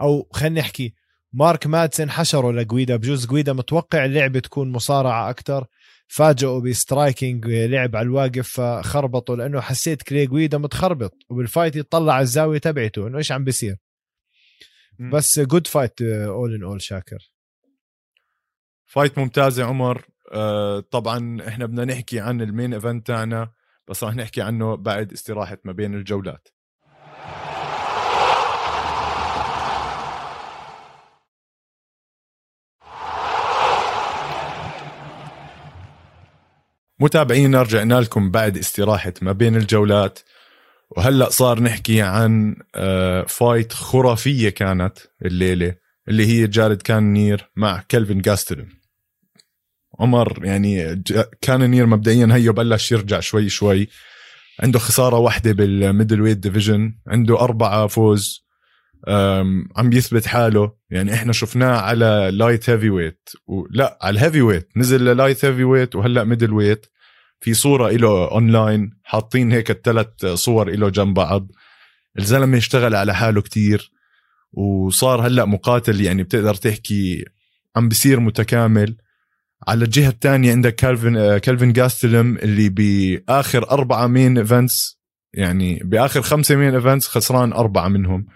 [0.00, 0.94] أو خلينا نحكي
[1.32, 2.96] مارك مادسن حشره لجويدا.
[2.96, 5.66] بجوز جويدا متوقع اللعبه تكون مصارعة أكثر
[6.08, 12.12] فاجئه ب striking لعب على الواقف فخربطوا لأنه حسيت كلي جويدا متخربط وبال fight يطلع
[12.12, 13.76] على الزاوية تبعته إنه إيش عم بيصير.
[15.12, 17.32] بس good fight all in all شاكر.
[18.86, 20.06] fight ممتازة عمر.
[20.32, 23.52] آه طبعا إحنا بدنا نحكي عن ال main event تاعنا
[23.88, 26.48] بس راح نحكي عنه بعد استراحة ما بين الجولات.
[37.00, 40.18] متابعينا رجعنا لكم بعد استراحة ما بين الجولات.
[40.90, 45.74] وهلأ صار نحكي عن آه، fight خرافية كانت الليلة
[46.08, 48.68] اللي هي جارد كانونير مع كلفن جاستلم
[50.00, 53.88] عمر يعني ج- كانونير مبدئيا هيه بلش يرجع شوي شوي.
[54.60, 58.47] عنده خسارة واحدة بال middleweight division عنده أربعة فوز.
[59.76, 60.72] عم يثبت حاله.
[60.90, 66.24] يعني إحنا شفناه على light heavyweight ولا على ال heavyweight نزل لل light heavyweight وهلأ
[66.24, 66.86] middleweight
[67.40, 71.48] في صورة له اونلاين حاطين هيك الثلاث صور له جنب بعض.
[72.18, 73.92] الزلمة اشتغل على حاله كتير.
[74.52, 76.00] وصار هلأ مقاتل.
[76.00, 77.24] يعني بتقدر تحكي
[77.76, 78.96] عم بصير متكامل.
[79.68, 84.98] على الجهة الثانية عندك كالفن كالفن جاستلم اللي بآخر أربعة main events
[85.34, 88.26] يعني بآخر خمسة main events خسران أربعة منهم.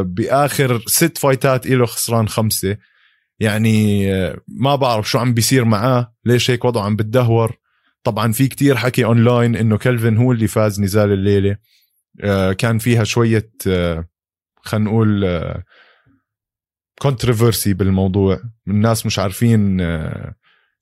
[0.00, 2.76] بآخر ست fight ات له خسران خمسة.
[3.40, 7.56] يعني آه، ما بعرف شو عم بيصير معاه ليش هيك وضعه عم بتدهور.
[8.04, 11.56] طبعا في كتير حكي اونلاين إنه كلفن هو اللي فاز نزال الليلة.
[12.20, 14.08] آه، كان فيها شوية آه،
[14.62, 15.24] خلينا نقول
[16.98, 18.40] controversy بالموضوع.
[18.68, 20.34] الناس مش عارفين آه،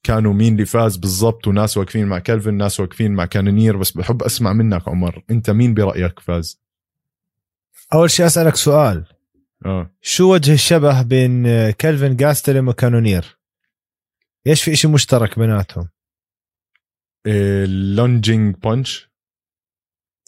[0.03, 4.23] كانوا مين اللي فاز بالضبط وناس واقفين مع كلفن ناس واقفين مع كانونير بس بحب
[4.23, 6.67] أسمع منك عمر أنت مين برأيك فاز؟
[7.95, 9.05] أول شيء أسألك سؤال.
[9.67, 9.91] آه.
[10.01, 13.38] شو وجه الشبه بين آه، كلفن جاستلم وكانونير؟
[14.47, 15.88] إيش في إشي مشترك بيناتهم؟
[17.27, 19.09] ال lunging punch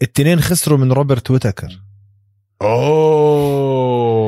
[0.03, 1.81] التنين خسروا من روبرت ويتكر.
[2.63, 4.21] أوه.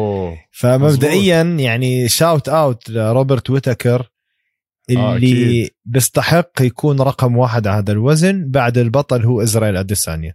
[0.51, 5.71] فمبدئيا يعني shout out لروبرت ويتكر آه، اللي أكيد.
[5.85, 10.35] بيستحق يكون رقم واحد على هذا الوزن بعد البطل هو إسرائيل أديسانيا.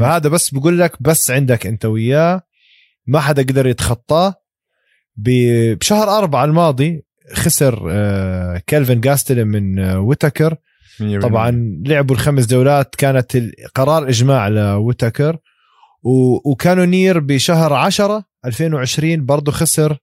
[0.00, 2.42] فهذا بس بقول لك بس عندك أنت وياه.
[3.06, 4.34] ما حدا قدر يتخطاه.
[5.16, 10.56] بشهر أربعة الماضي خسر آه، كيلفن جاستلم من آه، ويتكر
[11.00, 11.80] مية طبعا.
[11.86, 13.36] لعبوا الخمس جولات كانت
[13.74, 15.38] قرار إجماع لويتكر
[16.02, 19.98] و- وكانونير بشهر 10 2020 برضه خسر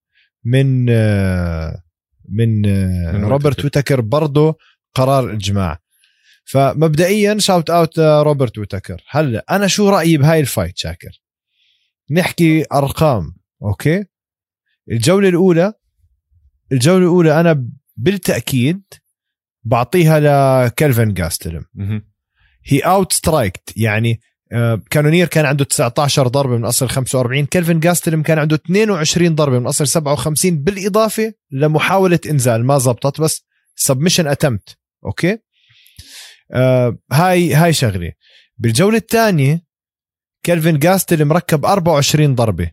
[0.45, 1.81] من آه،
[2.29, 2.61] من,
[3.15, 3.63] من روبرت.
[3.63, 4.57] ويتكر برضه
[4.95, 5.79] قرار إجماع.
[6.45, 11.21] فمبدئيا shout out روبرت ويتكر هلا أنا شو رأيي بهاي ال fight شاكر؟
[12.11, 14.05] نحكي أرقام okay؟
[14.91, 15.73] الجولة الأولى
[16.71, 18.83] الجولة الأولى أنا بالتأكيد
[19.63, 20.19] بعطيها
[20.65, 21.65] لكلفن جاستلم.
[22.65, 24.19] هي outstriked يعني
[24.51, 29.59] آه، كانونير كان عنده 19 ضربة من أصل 45 كلفن جاستلم كان عنده 22 ضربة
[29.59, 35.37] من أصل 57 بالإضافة لمحاولة إنزال ما زبطت بس submission attempt okay؟
[36.51, 38.11] آه هاي هاي شغله
[38.57, 39.65] بالجولة الثانية
[40.45, 42.71] كلفن جاستلم ركب 24 ضربة.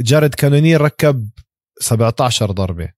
[0.00, 1.28] جارد كانونير ركب
[1.80, 2.88] 17 ضربة.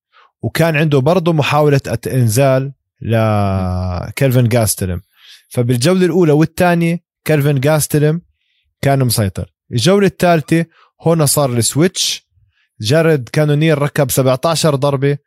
[0.42, 5.00] وكان عنده برضه محاولة إنزال لكلفن جاستلم
[5.48, 8.22] فبالجولة الأولى والثانية كلفن جاستلم
[8.82, 9.52] كان مسيطر.
[9.72, 10.66] الجولة الثالثة
[11.02, 12.30] هون صار ال switch.
[12.80, 15.18] جارد كانونير ركب 17 ضربة.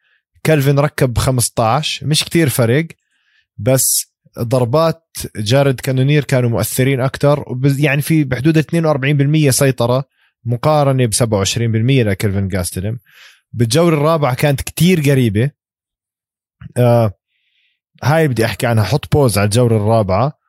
[0.46, 2.88] كلفن ركب 15 مش كتير فرق
[3.58, 7.46] بس ضربات جارد كانونير كانوا مؤثرين أكثر
[7.80, 10.06] يعني في بحدود 42% سيطرة
[10.46, 13.00] مقارنة ب 27% لكلفن جاستلم
[13.54, 15.52] بالجولة الرابعة كانت كتير قريبة.
[16.78, 17.13] آه
[18.04, 20.39] هاي بدي أحكي عنها حط بوز على الجولة الرابعة.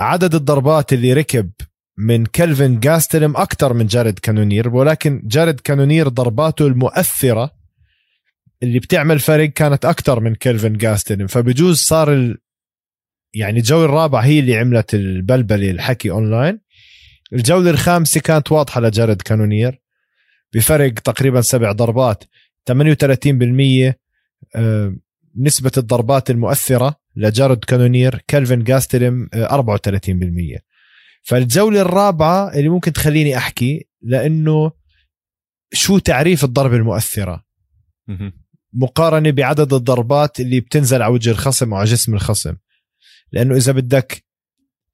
[0.00, 1.50] عدد الضربات اللي ركب
[1.98, 7.50] من كلفن جاستلم أكثر من جارد كانونير ولكن جارد كانونير ضرباته المؤثرة
[8.62, 12.36] اللي بتعمل فرق كانت أكثر من كلفن جاستلم فبجوز صار.
[13.34, 16.60] يعني الجولة الرابعة هي اللي عملت البلبلة الحكي أونلاين.
[17.32, 19.82] الجولة الخامسة كانت واضحة لجارد كانونير
[20.54, 22.24] بفرق تقريبا سبع ضربات
[22.70, 23.94] 38%
[24.56, 24.96] آه،
[25.38, 30.58] نسبة الضربات المؤثرة لجارد كانونير كلفن جاستلم آه، 34%
[31.22, 34.72] فالجولة الرابعة اللي ممكن تخليني أحكي لأنه
[35.72, 37.44] شو تعريف الضربة المؤثرة.
[38.72, 42.54] مقارنة بعدد الضربات اللي بتنزل على وجه الخصم وعلى جسم الخصم.
[43.32, 44.24] لأنه إذا بدك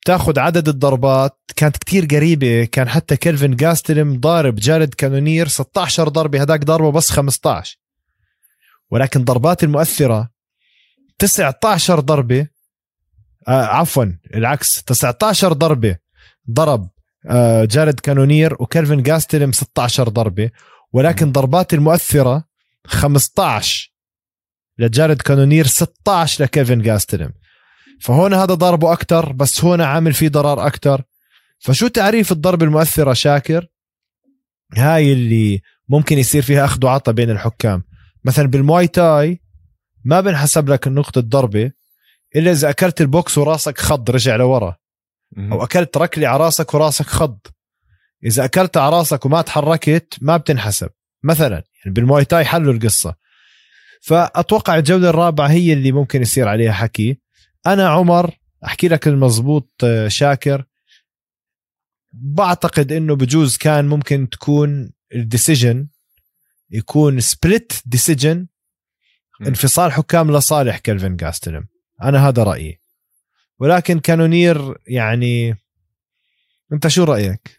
[0.04, 6.40] تاخذ عدد الضربات كانت كتير قريبة كان حتى كلفن جاستلم ضارب جارد كانونير 16 ضربة
[6.40, 7.78] هداك ضربة بس 15
[8.90, 10.30] ولكن ضربات المؤثرة
[11.18, 12.48] 19 ضربة
[13.48, 15.96] آه عفوا العكس 19 ضربة
[16.50, 16.90] ضرب
[17.26, 20.50] آه جارد كانونير وكلفن جاستلم 16 ضربة.
[20.92, 22.44] ولكن ضربات المؤثرة
[22.86, 23.92] 15
[24.78, 27.32] لجارد كانونير 16 لكلفن جاستلم.
[28.00, 31.02] فهون هذا ضربه أكتر بس هون عامل فيه ضرر أكتر.
[31.58, 33.66] فشو تعريف الضربة المؤثرة شاكر؟
[34.74, 37.82] هاي اللي ممكن يصير فيها أخذ وعطى بين الحكام.
[38.24, 39.40] مثلا بالمواي تاي
[40.04, 41.72] ما بنحسب لك نقطة ضربة
[42.36, 44.76] إلا إذا أكلت البوكس وراسك خض رجع لورا.
[45.38, 47.38] أو أكلت ركلة على راسك وراسك خض.
[48.24, 50.90] إذا أكلت على راسك وما تحركت ما بتنحسب.
[51.24, 53.14] مثلا يعني بالمواي تاي حلوا القصة.
[54.02, 57.20] فأتوقع الجولة الرابعة هي اللي ممكن يصير عليها حكي.
[57.66, 60.64] أنا عمر أحكي لك المزبوط آه، شاكر.
[62.12, 65.88] بعتقد إنه بجوز كان ممكن تكون ال decision
[66.70, 68.46] يكون split decision.
[69.46, 71.68] انفصال حكام لصالح كلفن جاستلم.
[72.02, 72.80] أنا هذا رأيي.
[73.58, 75.56] ولكن كانونير يعني
[76.72, 77.57] أنت شو رأيك؟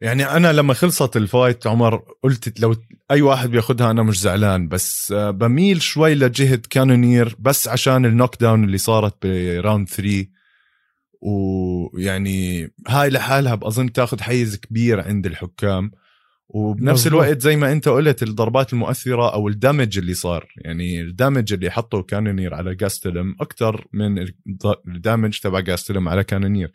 [0.00, 2.76] يعني أنا لما خلصت ال fight عمر قلت لو
[3.10, 8.40] أي واحد بياخدها أنا مش زعلان بس آه، بميل شوي لجهة كانونير بس عشان ال
[8.40, 10.26] knockdown اللي صارت ب round 3
[11.20, 15.90] ويعني هاي لحالها بأظن تاخذ حيز كبير عند الحكام.
[16.48, 17.22] وبنفس مزبوط.
[17.22, 21.52] الوقت زي ما أنت قلت الضربات المؤثرة أو ال damage اللي صار يعني ال damage
[21.52, 24.26] اللي حطه كانونير على جاستلم أكثر من
[24.88, 26.72] ال damage تبع جاستلم على كانونير.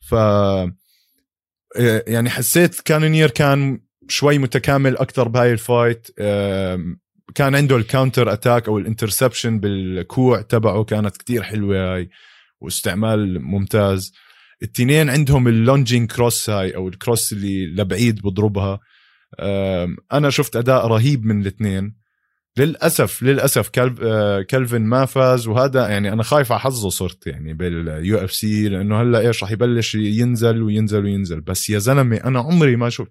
[0.00, 0.14] ف
[2.06, 6.08] يعني حسيت كانونير كان شوي متكامل أكثر بهاي ال fight.
[6.20, 7.00] آم،
[7.34, 12.10] كان عنده ال counter attack أو ال interception بالكوع تبعه كانت كتير حلوة هاي
[12.60, 14.12] واستعمال ممتاز.
[14.62, 18.80] التنين عندهم ال lunging cross هاي أو ال cross اللي لبعيد بضربها.
[20.12, 21.99] أنا شفت أداء رهيب من الاثنين.
[22.60, 27.54] للأسف للأسف كالف آه، كالفن ما فاز وهذا يعني أنا خايف على حظه صرت يعني
[27.54, 31.40] بال UFC لأنه هلأ إيش رح يبلش ينزل وينزل وينزل.
[31.40, 33.10] بس يا زلمة أنا عمري ما شفت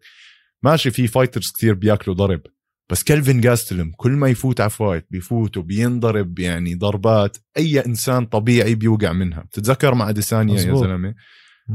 [0.64, 2.41] ماشي في fighters كثير بياكلوا ضرب
[2.89, 8.76] بس كلفن جاستلم كل ما يفوت على fight بيفوت وبينضرب يعني ضربات أي إنسان طبيعي
[8.76, 9.41] بيوقع منها.
[9.41, 11.16] بتتذكر مع أديسانيا يا زلمة؟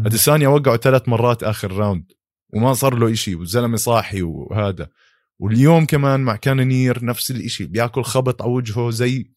[0.07, 2.13] أديسانيا وقعوا ثلاث مرات آخر round
[2.55, 4.89] وما صار له إشي والزلمة صاحي وهذا.
[5.39, 9.31] واليوم كمان مع كانونير نفس الإشي بياكل خبط على وجهه زي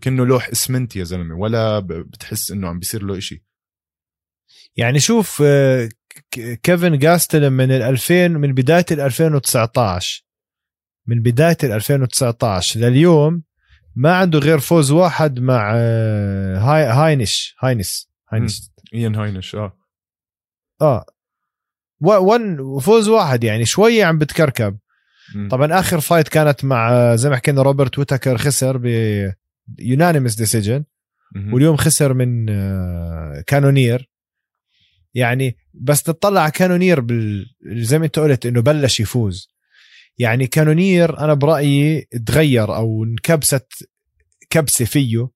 [0.00, 3.44] كأنه لوح إسمنت يا زلمة ولا بتحس إنه عم بيصير له إشي.
[4.76, 5.88] يعني شوف آه،
[6.62, 10.24] كيفن جاستلم من ال 2000 من بداية ال 2019
[11.06, 13.42] من بداية ال 2019 لليوم
[13.96, 18.60] ما عنده غير فوز واحد مع آه، هاي هاينش هاينس هاينش.
[18.94, 19.78] إيان هاينش آه.
[20.80, 21.06] آه.
[22.00, 24.78] win فوز واحد يعني شوية عم بتكركب.
[25.50, 28.86] طبعا آخر fight كانت مع زي ما حكينا روبرت ويتاكر خسر ب
[29.78, 30.84] unanimous decision
[31.52, 34.10] واليوم خسر من آه، كانونير.
[35.14, 37.46] يعني بس تطلع على كانونير بال...
[37.66, 39.48] زي ما انت قلت إنه بلش يفوز.
[40.18, 43.66] يعني كانونير أنا برأيي تغير أو انكبست
[44.50, 45.28] كبسة فيه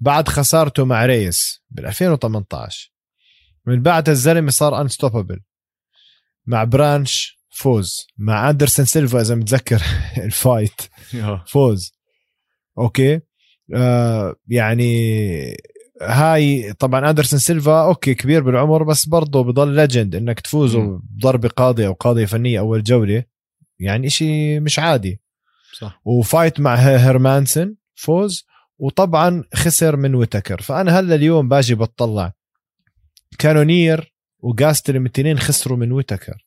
[0.00, 2.92] بعد خسارته مع ريس بال 2018
[3.66, 5.40] من بعد الزلمة صار unstoppable
[6.46, 8.06] مع برانش فوز.
[8.18, 9.82] مع أندرسون سيلفا إذا متذكر
[10.26, 10.80] ال fight.
[11.46, 11.92] فوز.
[12.78, 13.20] okay.
[13.74, 14.92] آه يعني
[16.02, 21.86] هاي طبعا أندرسون سيلفا okay كبير بالعمر بس برضه بضل legend إنك تفوز بضربه قاضية
[21.86, 23.24] أو قاضية فنية أول جولة.
[23.78, 25.20] يعني إشي مش عادي.
[25.78, 26.00] صح.
[26.04, 28.44] و fight مع هيرمانسون فوز.
[28.78, 30.60] وطبعا خسر من ويتكر.
[30.60, 32.32] فأنا هلأ اليوم باجي بطلع.
[33.38, 36.46] كانونير وجاستلم الاثنين خسروا من ويتكر.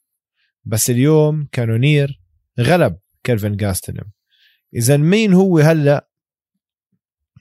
[0.66, 2.22] بس اليوم كانونير
[2.59, 4.11] غلب كيلفن جاستلم
[4.76, 6.07] اذا مين هو هلأ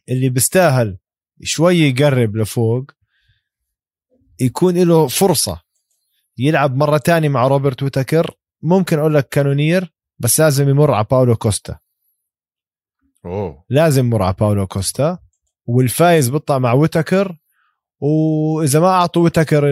[0.09, 0.99] اللي بيستاهل
[1.43, 2.91] شوي يقرب لفوق
[4.41, 5.63] يكون له فرصة
[6.39, 11.37] يلعب مرة تانية مع روبرت ويتكر ممكن أقول لك كانونير بس لازم يمر على باولو
[11.37, 11.79] كوستا.
[13.25, 13.65] أوه.
[13.71, 15.19] لازم يمر على باولو كوستا.
[15.67, 17.39] والفايز بيطلع مع ويتكر
[18.01, 19.71] وإذا ما أعطوا ويتكر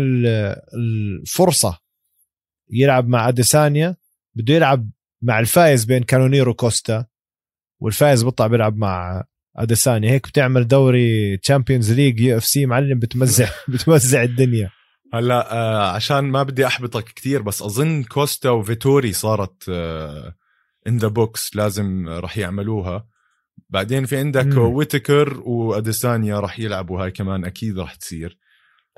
[0.74, 1.78] الفرصة
[2.72, 3.96] يلعب مع أديسانيا
[4.34, 4.90] بده يلعب
[5.22, 7.06] مع الفايز بين كانونير وكوستا
[7.80, 9.24] والفايز بيطلع بيلعب مع
[9.56, 10.10] أديسانيا.
[10.10, 14.70] هيك بتعمل دوري Champions League UFC معلم بتمزع بتمزع الدنيا.
[15.14, 19.68] هلا آه عشان ما بدي أحبطك كثير بس أظن كوستا وفيتوري صارت
[20.86, 23.06] in the books لازم رح يعملوها.
[23.70, 24.56] بعدين في عندك.
[24.56, 28.38] ويتكر وأديسانيا رح يلعبوا هاي كمان أكيد رح تصير.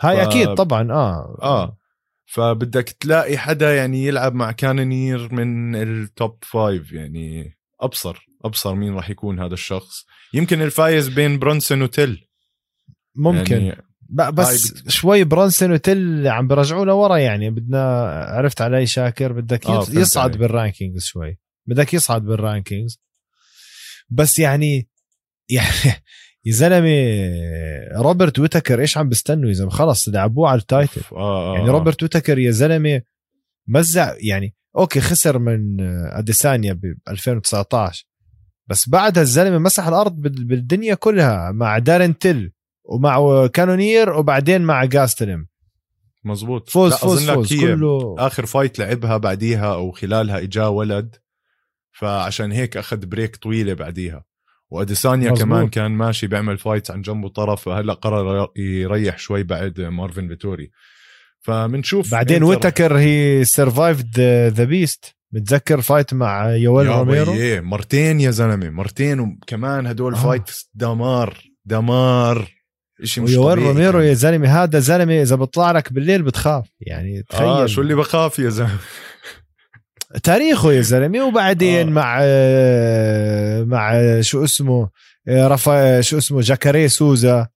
[0.00, 0.20] هاي ف...
[0.20, 1.38] أكيد طبعا آه.
[1.42, 1.78] آه.
[2.26, 8.94] فبدك تلاقي حدا يعني يلعب مع كانونير من ال top five يعني أبصر أبصر مين
[8.94, 10.06] راح يكون هذا الشخص.
[10.34, 12.28] يمكن الفايز بين برونسون وتل
[13.16, 13.62] ممكن.
[13.62, 14.88] يعني بس.
[14.88, 17.50] شوي برونسون وتل عم برجعوا لورا يعني.
[17.50, 21.38] بدنا عرفت علي شاكر؟ بدك آه يصعد بال rankings شوي.
[21.66, 23.00] بدك يصعد بال rankings
[24.10, 24.88] بس يعني
[25.48, 25.66] يعني
[26.44, 31.52] يا زلمه روبرت ويتكر إيش عم بستنوا يا زلمه خلص لعبوه على ال title؟ آه
[31.52, 33.02] آه يعني روبرت ويتكر يا زلمه
[33.68, 35.80] مزع يعني okay خسر من
[36.10, 38.06] أديسانيا ب 2019
[38.66, 42.52] بس بعدها الزلمة مسح الأرض بالدنيا كلها مع دارين تيل
[42.84, 45.46] ومع كانونير وبعدين مع جاستلم.
[46.24, 46.70] مزبوط.
[46.70, 48.16] فوز فوز فوز كله.
[48.18, 51.16] آخر fight لعبها بعديها أو خلالها اجاه ولد
[51.92, 54.24] فعشان هيك أخذ break طويلة بعديها.
[54.72, 55.48] وأديسانيا مزبوط.
[55.48, 60.70] كمان كان ماشي بيعمل fights عن جنبه طرف فهلا قرر يريح شوي بعد مارفن فيتوري.
[61.40, 68.30] فبنشوف بعدين ويتكر he survived the beast متذكر fight مع يويل روميرو؟ إيه مرتين يا
[68.30, 70.16] زلمة مرتين وكمان هدول آه.
[70.16, 72.48] fight دمار دمار.
[73.04, 77.46] شيء مش يويل روميرو يا زلمة هذا زلمة إذا بيطلع لك بالليل بتخاف يعني تخيل.
[77.46, 78.78] آه شو اللي بخاف يا زلمة؟
[80.22, 81.92] تاريخه يا زلمة وبعدين آه.
[81.92, 82.18] مع
[83.64, 84.90] مع شو اسمه
[85.28, 87.48] رفا شو اسمه جاكاري سوزا.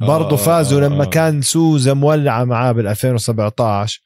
[0.00, 0.36] برضه آه.
[0.36, 1.10] فازوا لما آه.
[1.10, 4.00] كان سوزا مولعه معاه بال 2017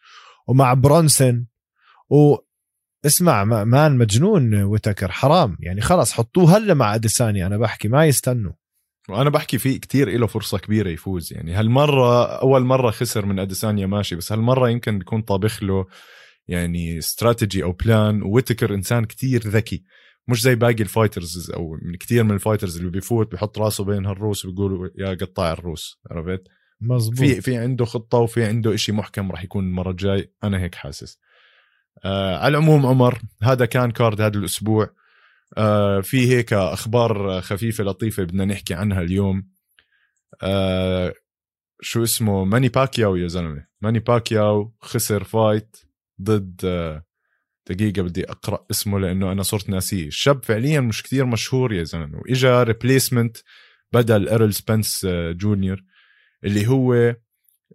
[0.49, 1.47] ومع برونسون
[2.11, 2.37] و
[3.07, 5.57] اسمع مان مجنون ويتكر حرام.
[5.61, 8.53] يعني خلص حطوه هلا مع أديساني أنا بحكي ما يستنوا.
[9.09, 11.33] وأنا بحكي فيه كتير له فرصة كبيرة يفوز.
[11.33, 15.87] يعني هالمرة أول مرة خسر من اديسانيا ماشي بس هالمرة يمكن بيكون طابخ له
[16.49, 19.85] يعني استراتيجي أو plan ويتكر إنسان كتير ذكي.
[20.29, 23.85] مش زي باقي ال fighters أو من كثير من ال fighters اللي بيفوت بحط راسه
[23.85, 26.43] بين هالروس وبيقولوا يا قطاع الروس عرفت؟
[26.81, 27.19] مظبوط.
[27.19, 31.19] في في عنده خطة وفي عنده إشي محكم راح يكون المرة الجاي أنا هيك حاسس.
[32.05, 34.91] آه على العموم عمر هذا كان card هذا الأسبوع.
[35.59, 39.49] آه في هيك أخبار خفيفة لطيفة بدنا نحكي عنها اليوم.
[40.43, 41.15] آه
[41.81, 43.67] شو اسمه؟ ماني باكياو يا زلمة.
[43.81, 45.77] ماني باكياو خسر fight
[46.23, 46.61] ضد
[47.71, 50.07] دقيقة بدي أقرأ اسمه لأنه أنا صرت ناسيه.
[50.07, 52.19] الشاب فعليا مش كتير مشهور يا زلمة.
[52.19, 53.37] وإجا replacement
[53.93, 55.85] بدل إيرل سبنس آه، جونيور
[56.45, 57.17] اللي هو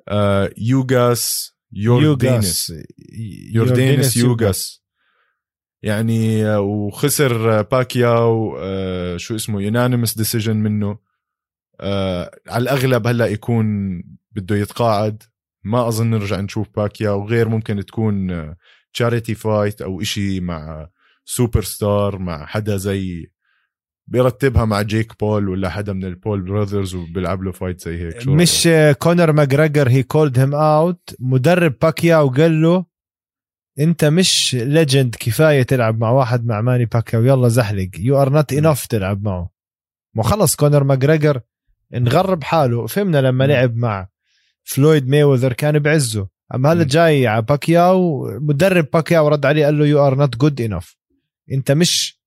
[0.08, 2.74] آه، يوغاس يوردينس
[3.54, 4.84] يوردينس يوغاس.
[5.84, 8.58] يعني آه، وخسر باكياو
[9.18, 11.00] شو اسمه unanimous decision منه.
[12.48, 13.66] على الأغلب هلأ يكون
[14.32, 15.24] بده يتقاعد.
[15.66, 18.55] ما أظن نرجع نشوف باكياو غير ممكن تكون
[18.93, 20.89] charity fight أو إشي مع
[21.26, 23.32] سوبر ستار مع حدا زي
[24.07, 28.20] بيرتبها مع جيك بول ولا حدا من ال Paul brothers وبيلعب له fight زي هيك.
[28.20, 32.86] شو مش كونر ماجريجر he called him out مدرب باكيا وقال له
[33.80, 37.89] أنت مش ليجند كفاية تلعب مع واحد مع ماني باكيا ويلا زحلق.
[38.00, 39.49] you are not enough تلعب معه.
[40.16, 41.41] مو خلص كونر ماجريجر
[41.93, 42.88] انغرب حاله.
[42.88, 44.07] فهمنا لما لعب مع
[44.66, 46.28] فلويد ميوذر كان بعزه.
[46.55, 50.62] أما هلا جاي على باكياو مدرب باكياو رد عليه قال له you are not good
[50.62, 50.98] enough
[51.51, 52.20] أنت مش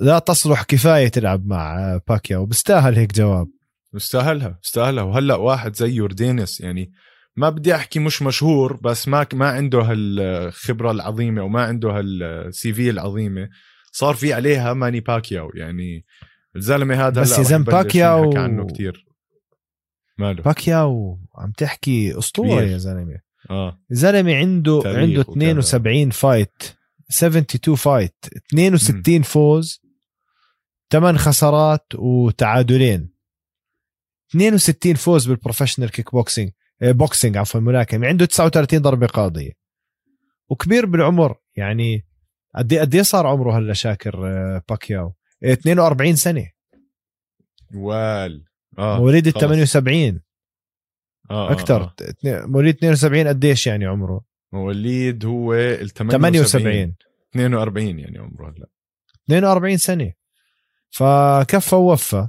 [0.00, 2.46] لا تصلح كفاية تلعب مع باكياو.
[2.46, 3.48] بيستاهل هيك جواب.
[3.92, 6.92] بيستاهلها بيستاهلها وهلأ واحد زي يوردينس يعني
[7.36, 12.90] ما بدي أحكي مش مشهور بس ما ما عنده هالخبرة العظيمة وما عنده هال CV
[12.90, 13.48] العظيمة.
[13.92, 16.04] صار في عليها ماني باكياو يعني
[16.56, 19.05] الزلمة هذا بس يا باكياو عنه كثير
[20.18, 23.20] ماله؟ باكياو عم تحكي أسطورة يا زلمة.
[23.50, 23.80] آه.
[23.90, 26.62] زلمة عنده عنده 72 fight
[27.10, 28.14] 72 fight
[28.52, 29.22] 62 م.
[29.22, 29.82] فوز.
[30.90, 33.10] 8 خسارات وتعادلين.
[34.30, 36.50] 62 فوز بال professional kick boxing
[36.82, 38.06] boxing عفوا ملاكمة.
[38.06, 39.52] عنده 39 ضربة قاضية.
[40.48, 41.36] وكبير بالعمر.
[41.56, 42.06] يعني
[42.54, 45.14] قد إيه قد إيه صار عمره هلا شاكر آه، باكياو؟
[45.44, 46.50] 42 سنة.
[47.74, 48.44] وال.
[48.78, 50.20] آه مواليد ال 78
[51.30, 51.94] آه أكثر آه.
[52.26, 52.46] آه.
[52.46, 56.94] مواليد 72 قديش يعني عمره؟ مواليد هو ال 78
[57.30, 58.66] 42 يعني عمره هلا.
[59.26, 60.12] 42 سنة.
[60.90, 62.28] فكفى ووفى.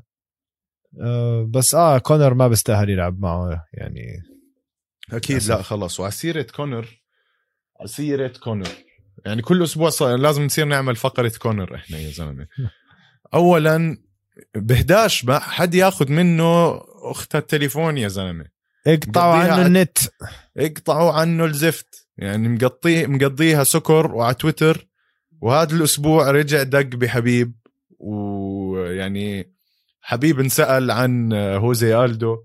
[1.01, 4.23] أه بس آه كونر ما بيستاهل يلعب معه يعني.
[5.11, 5.99] أكيد لا خلص.
[5.99, 7.01] وعلى سيره كونر
[7.79, 8.69] على سيره كونر.
[9.25, 12.47] يعني كل أسبوع صار لازم نصير نعمل فقرة كونر إحنا يا زلمة.
[13.33, 13.97] اولا
[14.55, 18.45] بهداش ما حد ياخذ منه اختها التليفون يا زلمة.
[18.87, 19.97] اقطعوا عنه النت.
[20.57, 22.07] اقطعوا عنه الزفت.
[22.17, 24.87] يعني مقضيه مقضيها سكر وعلى تويتر.
[25.41, 27.53] وهذا الأسبوع رجع دق بحبيب.
[27.99, 29.53] ويعني
[30.01, 32.37] حبيب انسأل عن هوزي ألدو.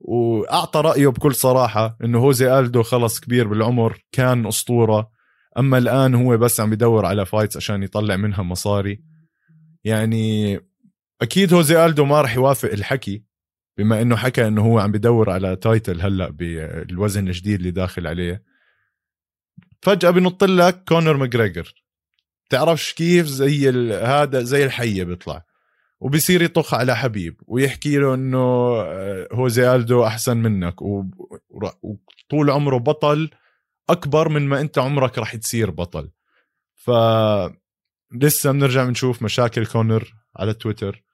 [0.00, 3.98] وأعطى رأيه بكل صراحة إنه هوزي ألدو خلص كبير بالعمر.
[4.12, 5.10] كان أسطورة.
[5.58, 9.02] أما الآن هو بس عم يدور على fights عشان يطلع منها مصاري.
[9.84, 10.60] يعني
[11.20, 13.24] أكيد هوزي ألدو ما راح يوافق الحكي
[13.78, 18.42] بما إنه حكى إنه هو عم بدور على title هلأ بالوزن الجديد اللي داخل عليه.
[19.82, 21.74] فجأة بنط لك كونر ماجريجر.
[22.50, 25.44] تعرفش كيف زي هذا زي الحية بيطلع.
[26.00, 28.38] وبصير يطخ على حبيب ويحكي له إنه
[28.80, 33.30] آه، هوزي ألدو أحسن منك وطول عمره بطل
[33.90, 36.10] أكبر من ما أنت عمرك راح تصير بطل.
[36.74, 36.90] ف
[38.12, 40.21] لسه بنرجع بنشوف مشاكل كونر.
[40.36, 41.04] على تويتر.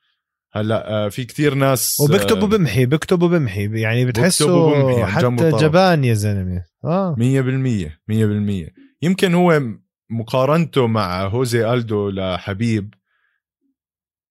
[0.52, 6.64] هلا آه، في كتير ناس وبكتب وبمحي بكتب وبمحي يعني بتحسه حتى جبان يا زلمة.
[6.84, 7.16] آه.
[7.18, 8.70] 100% 100%
[9.02, 9.62] يمكن هو
[10.10, 12.94] مقارنته مع هوزي ألدو لحبيب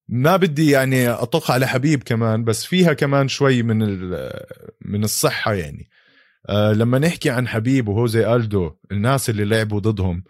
[0.09, 3.79] ما بدي يعني اطخ على حبيب كمان بس فيها كمان شوي من
[4.81, 5.89] من الصحة يعني.
[6.49, 10.23] أه لما نحكي عن حبيب وهوزي ألدو الناس اللي لعبوا ضدهم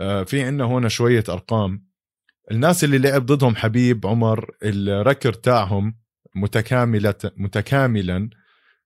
[0.00, 1.91] أه في عندنا هون شوية أرقام.
[2.50, 5.96] الناس اللي لعب ضدهم حبيب عمر الركر تاعهم
[6.34, 8.30] متكاملة متكاملا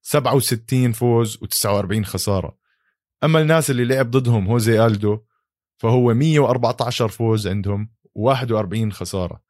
[0.03, 2.59] 67 فوز و49 خسارة.
[3.25, 5.19] أما الناس اللي لعب ضدهم هوزي ألدو
[5.77, 9.43] فهو 114 فوز عندهم و41 خسارة.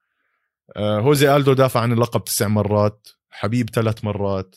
[0.76, 4.56] آه، هوزي ألدو دافع عن اللقب تسع مرات حبيب ثلاث مرات.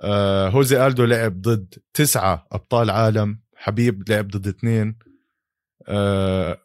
[0.00, 4.98] آه، هوزي ألدو لعب ضد تسعة أبطال عالم حبيب لعب ضد اثنين.
[5.88, 6.61] آه،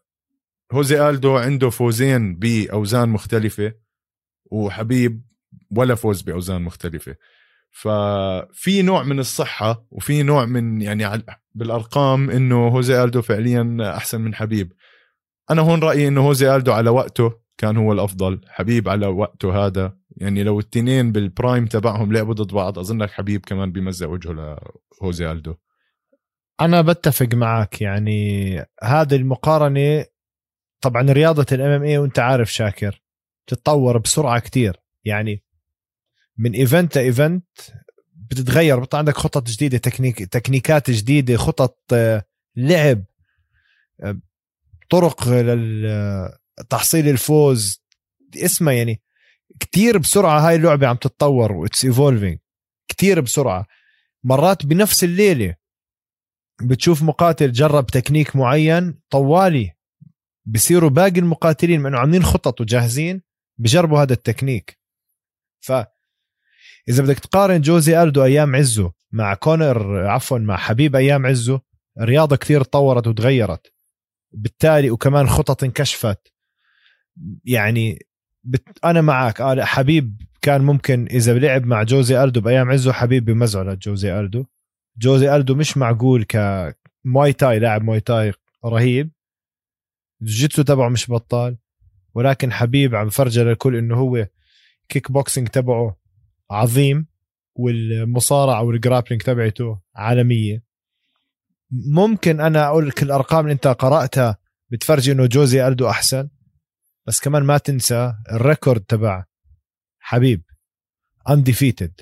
[0.72, 3.74] هوزي ألدو عنده فوزين بأوزان مختلفة
[4.52, 5.22] وحبيب
[5.72, 7.16] ولا فوز بأوزان مختلفة.
[7.72, 11.24] ففي نوع من الصحة وفي نوع من يعني
[11.56, 14.74] بالأرقام إنه هوزي ألدو فعليا أحسن من حبيب.
[15.52, 18.42] أنا هون رأيي إنه هوزي ألدو على وقته كان هو الأفضل.
[18.48, 19.98] حبيب على وقته هذا.
[20.18, 24.58] يعني لو التنين بال prime تبعهم لعبوا ضد بعض أظنك حبيب كمان بيمزع وجهه
[25.02, 25.56] لهوزي ألدو.
[26.62, 30.06] أنا بتفق معك يعني هذه المقارنة
[30.82, 33.02] طبعا رياضة ال MMA وأنت عارف شاكر
[33.48, 34.78] تتطور بسرعة كتير.
[35.06, 35.44] يعني
[36.38, 37.46] من event ل event
[38.16, 42.24] بتتغير بطلع عندك خطط جديدة تكنيك تكنيكات جديدة خطط آه،
[42.56, 43.04] لعب
[44.04, 44.20] آه،
[44.90, 45.30] طرق
[46.60, 47.84] لتحصيل الفوز
[48.36, 49.02] اسمها يعني
[49.60, 52.38] كتير بسرعة هاي اللعبة عم تتطور what's evolving
[52.88, 53.66] كتير بسرعة.
[54.24, 55.56] مرات بنفس الليلة
[56.62, 59.77] بتشوف مقاتل جرب تكنيك معين طوالي.
[60.50, 63.22] بصيروا باقي المقاتلين مع إنه عاملين خطط وجاهزين
[63.58, 64.80] بجربوا هذا التكنيك.
[65.60, 65.72] ف
[66.90, 71.62] إذا بدك تقارن جوزي ألدو أيام عزه مع كونر عفوا مع حبيب أيام عزه
[72.00, 73.74] الرياضة كثير تطورت وتغيرت.
[74.32, 76.34] بالتالي وكمان خطط انكشفت.
[77.46, 78.00] يعني
[78.44, 78.86] بت...
[78.86, 83.64] أنا معك آه حبيب كان ممكن إذا لعب مع جوزي ألدو بأيام عزه حبيب بمزعه
[83.64, 84.46] لجوزي ألدو.
[84.98, 86.36] جوزي ألدو مش معقول ك
[87.38, 88.34] تاي لاعب Muay Thai
[88.66, 89.17] رهيب.
[90.22, 91.58] ال jitsu تبعه مش بطال
[92.14, 94.28] ولكن حبيب عم فرجى للكل إنه هو
[94.90, 95.98] kick boxing تبعه
[96.52, 97.08] عظيم
[97.56, 100.64] والمصارعة وال grappling تبعته عالمية.
[101.72, 104.38] ممكن أنا أقول لك الأرقام اللي أنت قرأتها
[104.70, 106.30] بتفرجي إنه جوزي ألدو أحسن
[107.06, 109.26] بس كمان ما تنسى ال record تبع
[110.00, 110.44] حبيب
[111.30, 112.02] undefeated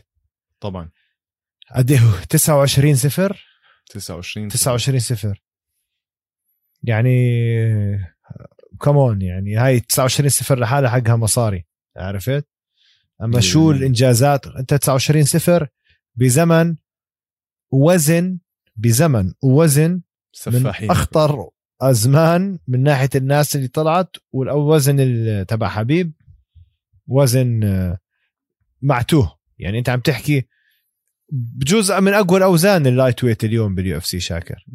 [0.60, 0.90] طبعا.
[1.76, 2.00] قد إيه
[2.30, 3.46] 29 0
[3.90, 5.42] 29 29 0
[6.88, 7.18] يعني
[8.82, 11.66] come on يعني هاي 29 0 لحالها حقها مصاري
[11.98, 12.48] عرفت؟
[13.22, 15.68] أما شو الإنجازات؟ أنت 29 0
[16.16, 16.76] بزمن
[17.72, 18.40] وزن
[18.76, 20.88] بزمن ووزن سفاحين.
[20.88, 21.50] من أخطر
[21.82, 26.14] أزمان من ناحية الناس اللي طلعت والوزن تبع حبيب
[27.08, 27.60] وزن
[28.82, 29.40] معتوه.
[29.60, 30.48] يعني أنت عم تحكي
[31.32, 34.66] بجوز من أقوى الأوزان ال lightweight اليوم بال UFC شاكر.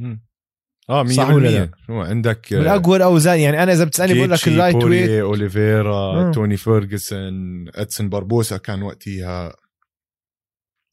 [0.90, 5.10] آه 100% هو عندك؟ من أقوى الاوزان يعني أنا إذا بتسألني بقول لك ال lightweight
[5.10, 6.32] أوليفيرا آه.
[6.32, 9.56] توني فيرجسون إدسون باربوسا كان وقتها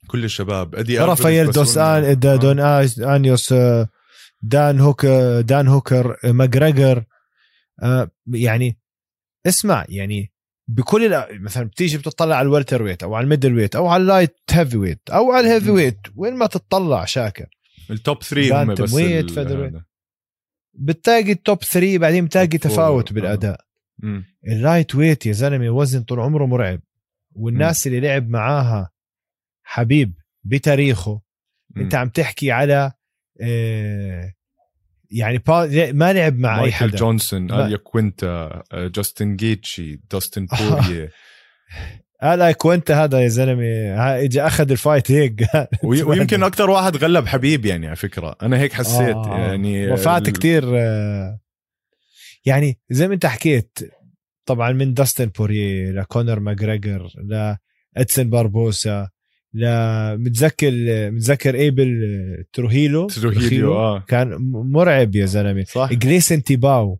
[0.07, 3.89] كل الشباب أدي رافائيل دوس آن دون آنيوس آه،
[4.41, 7.03] دان هوكر دان هوكر ماجريجر
[7.83, 8.79] آه، يعني
[9.47, 10.31] اسمع يعني
[10.67, 14.77] بكل مثلا بتيجي بتطلع على الوالتر ويت أو على الميدل ويت أو على اللايت هيفي
[14.77, 17.45] ويت أو على الهيفي ويت وين ما تطلع شاكر.
[17.91, 19.81] التوب 3 هم بس ويت فيدر
[20.77, 23.61] بتلاقي ال top 3 بعدين بتلاقي تفاوت بالأداء.
[24.03, 24.23] آه.
[24.47, 26.79] ال lightweight يا زلمة وزن طول عمره مرعب.
[27.31, 27.89] والناس م.
[27.89, 28.91] اللي لعب معاها
[29.63, 30.13] حبيب
[30.43, 31.21] بتاريخه.
[31.75, 31.79] م.
[31.79, 32.91] انت عم تحكي على
[33.41, 34.33] آه
[35.11, 35.43] يعني
[35.93, 36.97] ما لعب مع أي حدا.
[36.97, 41.11] جونسون اليا كوينتا آه، جاستن جيتشي داستن بورييه
[42.23, 43.63] اليا كوينتا هذا يا زلمة.
[44.23, 45.47] اجى أخذ ال fight هيك.
[45.83, 48.35] ويمكن أكثر واحد غلب حبيب يعني على فكرة.
[48.41, 50.33] أنا هيك حسيت آه يعني وفات ال...
[50.33, 51.39] كثير آه،
[52.45, 53.79] يعني زي ما أنت حكيت
[54.45, 57.09] طبعا من داستن بورييه لكونر ماجريجر
[57.95, 59.09] لإدسون باربوسا
[59.53, 60.71] لا متذكر
[61.11, 61.99] متذكر إيبل
[62.53, 63.99] تروهيلو؟ تروهيلو آه.
[64.07, 65.63] كان مرعب يا زلمة.
[65.63, 65.93] صح.
[65.93, 66.99] جليسن تيباو.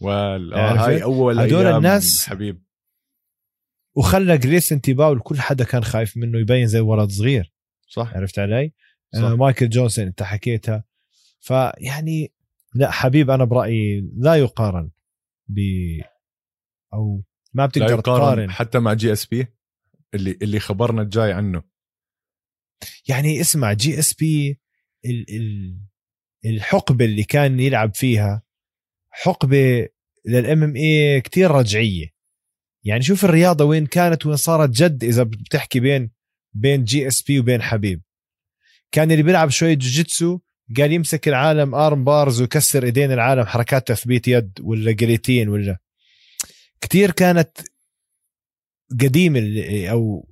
[0.00, 2.63] وال آه هاي أول هدول الناس حبيب.
[3.96, 7.52] وخلى جليسن تيباو كل حدا كان خايف منه يبين زي ولد صغير.
[7.88, 8.16] صح.
[8.16, 8.72] عرفت علي؟
[9.14, 9.20] صح.
[9.20, 10.84] آه مايكل جونسون انت حكيتها.
[11.40, 12.32] فيعني
[12.74, 14.90] لا حبيب أنا برأيي لا يقارن
[15.48, 15.58] ب
[16.94, 17.22] أو
[17.52, 18.50] ما بتقدر تقارن.
[18.50, 19.46] حتى مع جي اس بي
[20.14, 21.62] اللي اللي خبرنا الجاي عنه.
[23.08, 24.60] يعني اسمع جي اس بي
[26.44, 28.42] الحقبة اللي كان يلعب فيها
[29.10, 29.88] حقبة
[30.26, 32.13] لل MMA كثير رجعية.
[32.84, 36.10] يعني شوف الرياضة وين كانت وين صارت جد إذا بتحكي بين
[36.52, 38.02] بين جي اس بي وبين حبيب.
[38.92, 40.38] كان اللي بيلعب شوية جوجيتسو
[40.76, 45.78] قال يمسك العالم armbars ويكسر إيدين العالم حركات تثبيت يد ولا guillotine ولا.
[46.80, 47.50] كثير كانت
[49.00, 49.40] قديمة
[49.90, 50.28] أو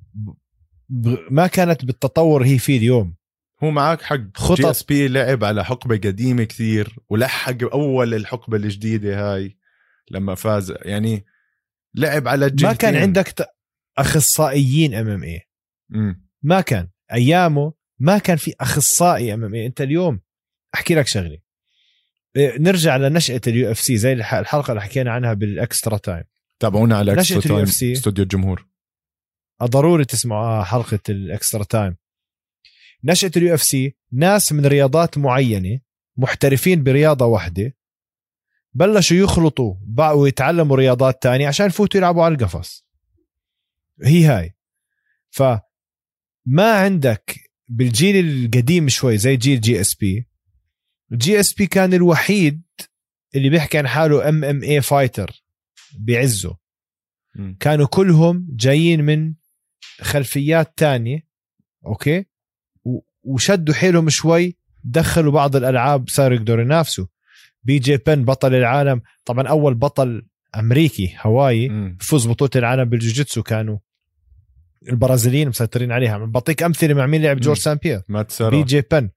[1.30, 3.14] ما كانت بالتطور هي فيه اليوم.
[3.62, 4.20] هو معك حق.
[4.34, 4.60] خطط.
[4.60, 9.56] جي اس بي لعب على حقبة قديمة كثير ولحق أول الحقبة الجديدة هاي
[10.10, 10.74] لما فاز.
[10.82, 11.24] يعني
[11.94, 12.68] لعب على الجيلين.
[12.68, 13.46] ما كان عندك
[13.98, 15.46] أخصائيين MMA
[16.42, 16.88] ما كان.
[17.12, 20.20] أيامه ما كان في أخصائي MMA أنت اليوم
[20.74, 21.38] أحكي لك شغلة.
[22.36, 26.24] إيه، نرجع لنشأة ال UFC زي الحلقة اللي حكينا عنها بال extra time.
[26.60, 28.68] تابعونا على extra time استوديو الجمهور.
[29.62, 31.96] ضروري تسمعوا حلقة ال extra time.
[33.04, 35.80] نشأة ال UFC ناس من رياضات معينة
[36.16, 37.76] محترفين برياضة واحدة
[38.74, 39.74] بلشوا يخلطوا
[40.14, 42.86] ويتعلموا رياضات تانية عشان يفوتوا يلعبوا على القفص.
[44.02, 44.54] هي هاي.
[45.30, 50.28] فما عندك بالجيل القديم شوي زي جيل جي اس بي
[51.12, 52.62] جي اس بي كان الوحيد
[53.34, 55.42] اللي بيحكي عن حاله MMA fighter
[55.98, 56.56] بعزه.
[57.60, 59.34] كانوا كلهم جايين من
[60.00, 61.26] خلفيات تانية
[61.86, 62.26] okay؟
[63.22, 67.06] وشدوا حيلهم شوي دخلوا بعض الألعاب صاروا يقدروا ينافسوا.
[67.64, 69.02] بي جي بن بطل العالم.
[69.24, 70.22] طبعا أول بطل
[70.56, 71.96] أمريكي هواي.
[72.00, 73.78] فوز بطولة العالم بالجوجيتسو كانوا
[74.88, 76.18] البرازيليين مسيطرين عليها.
[76.18, 77.58] بعطيك أمثلة مع مين لعب جورج.
[77.58, 79.10] سان بيير مات سيرا بي جي بن.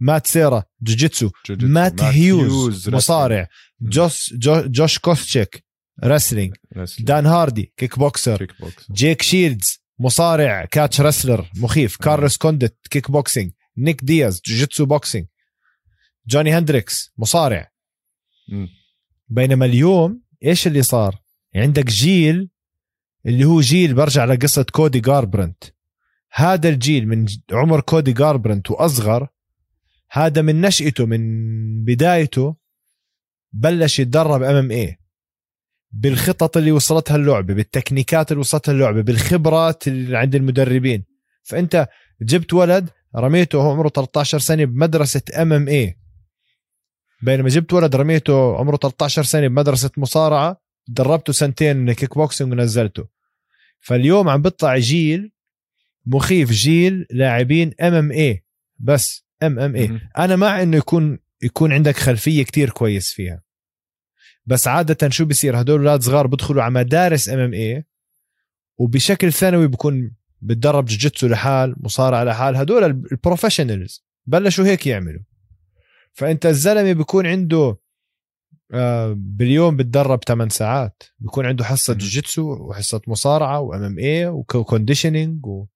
[0.00, 0.64] مات سيرا.
[0.82, 1.30] جوجيتسو.
[1.46, 1.72] جوجيتسو.
[1.72, 2.96] مات هيوز wrestling.
[2.96, 3.48] مصارع.
[3.80, 5.64] جوس جو جوش كوستشيك
[6.04, 6.54] wrestling.
[7.00, 11.96] دان هاردي kickboxer kickbox جيك شيلدز مصارع catch wrestler مخيف.
[11.96, 15.26] كارلوس كوندت كيك بوكسينج نيك دياز جوجيتسو boxing
[16.28, 17.69] جوني هندريكس مصارع.
[19.28, 21.22] بينما اليوم إيش اللي صار؟
[21.54, 22.50] عندك جيل
[23.26, 25.64] اللي هو جيل برجع لقصة كودي جاربرنت
[26.32, 29.28] هذا الجيل من عمر كودي جاربرنت وأصغر
[30.10, 31.20] هذا من نشأته من
[31.84, 32.56] بدايته
[33.52, 34.96] بلش يتدرب MMA.
[35.92, 41.04] بالخطط اللي وصلتها اللعبة بالتكنيكات اللي وصلتها اللعبة بالخبرات اللي عند المدربين.
[41.42, 41.88] فأنت
[42.22, 45.96] جبت ولد رميته عمره 13 سنة بمدرسة MMA.
[47.22, 53.08] بينما جبت ولد رميته عمره 13 سنة بمدرسة مصارعة دربته سنتين كيك بوكسينج ونزلته.
[53.80, 55.32] فاليوم عم بيطلع جيل
[56.06, 58.44] مخيف جيل لاعبين MMA
[58.78, 60.00] بس MMA.
[60.18, 63.42] أنا مع إنه يكون يكون عندك خلفية كتير كويس فيها.
[64.46, 67.84] بس عادة شو بيصير؟ هدول أولاد صغار بدخلوا على مدارس MMA
[68.78, 72.56] وبشكل ثانوي بكون بتدرب جوجيتسو لحال مصارعة لحال.
[72.56, 75.29] هدول ال professionals بلشوا هيك يعملوا.
[76.20, 77.76] فأنت الزلمة بيكون عنده
[78.72, 81.02] آه، باليوم بتدرب 8 ساعات.
[81.18, 81.94] بيكون عنده حصة.
[81.94, 85.66] جوجيتسو وحصة مصارعة و MMA و conditioning و...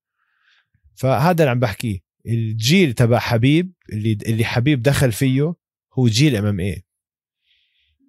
[0.94, 1.98] فهذا اللي عم بحكيه.
[2.26, 5.54] الجيل تبع حبيب اللي اللي حبيب دخل فيه
[5.98, 6.84] هو جيل MMA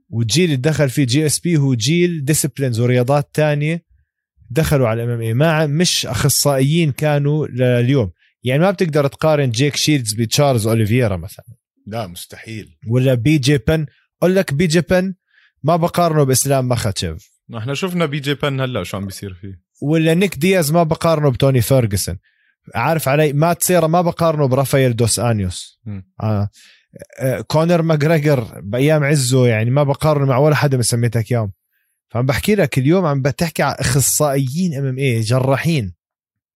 [0.10, 3.86] والجيل اللي دخل فيه GSP هو جيل disciplines ورياضات تانية
[4.50, 8.12] دخلوا على ال MMA ما مش أخصائيين كانوا لليوم.
[8.44, 11.65] يعني ما بتقدر تقارن جيك شيلدز بتشارلز اوليفيرا مثلا.
[11.86, 13.86] لا مستحيل ولا بي جي بن
[14.22, 15.16] أقول لك بي جي بن
[15.64, 20.14] ما بقارنه بإسلام مخاتشيف إحنا شفنا بي جي بن هلأ شو عم بيصير فيه ولا
[20.14, 22.18] نيك دياز ما بقارنه بتوني فيرجسون
[22.76, 25.82] عارف علي مات سيرا ما بقارنه برافائيل دوس آنيوس.
[26.22, 26.50] آه.
[27.20, 27.42] آه.
[27.42, 31.52] كونر ماجريجر بأيام عزه يعني ما بقارنه مع ولا حدا من سميتك اياهم
[32.10, 35.94] فعم بحكي لك اليوم عم بتحكي على أخصائيين MMA جراحين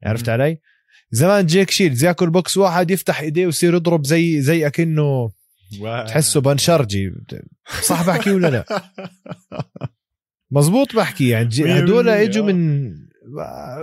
[0.04, 0.30] عرفت.
[0.30, 0.60] علي؟
[1.12, 5.32] زمان جيك شيلز ياكل بوكس واحد يفتح ايديه ويصير يضرب زي زي أكنه
[6.08, 7.12] تحسه بنشرجي
[7.82, 8.66] صح بحكي ولا لا؟
[10.52, 11.50] مزبوط بحكي يعني
[11.80, 12.52] هدول إجوا آه.
[12.52, 12.92] من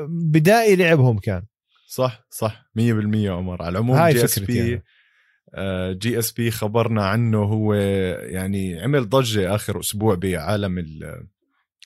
[0.08, 1.42] بدائي لعبهم كان
[1.88, 2.80] صح صح 100%
[3.26, 4.82] عمر على العموم هاي GSP.
[5.54, 11.26] آه، GSP خبرنا عنه هو يعني عمل ضجة آخر أسبوع بعالم ال-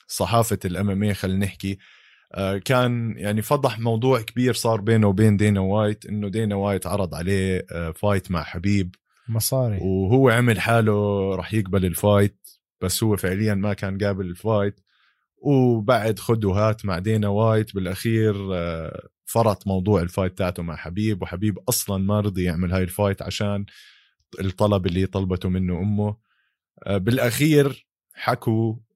[0.07, 1.77] صحافة ال MMA خلينا نحكي
[2.65, 7.65] كان يعني فضح موضوع كبير صار بينه وبين دينا وايت إنه دينا وايت عرض عليه
[7.71, 8.95] آه، fight مع حبيب.
[9.29, 9.77] مصاري.
[9.81, 12.49] وهو عمل حاله راح يقبل ال fight
[12.81, 14.79] بس هو فعليا ما كان قابل ال fight
[15.37, 21.21] وبعد خد وهات مع دينا وايت بالأخير آه، فرط موضوع ال fight تاعته مع حبيب.
[21.21, 23.65] وحبيب أصلا ما رضي يعمل هاي ال fight عشان
[24.39, 26.17] الطلب اللي طلبته منه أمه.
[26.83, 28.90] آه، بالأخير حكوا آه،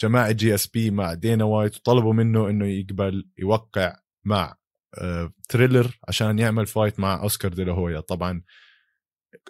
[0.00, 4.56] جماعة GSP مع دينا وايت وطلبوا منه إنه يقبل يوقع مع
[4.98, 8.42] آه، Triller عشان يعمل fight مع اوسكار دي لا هويا طبعا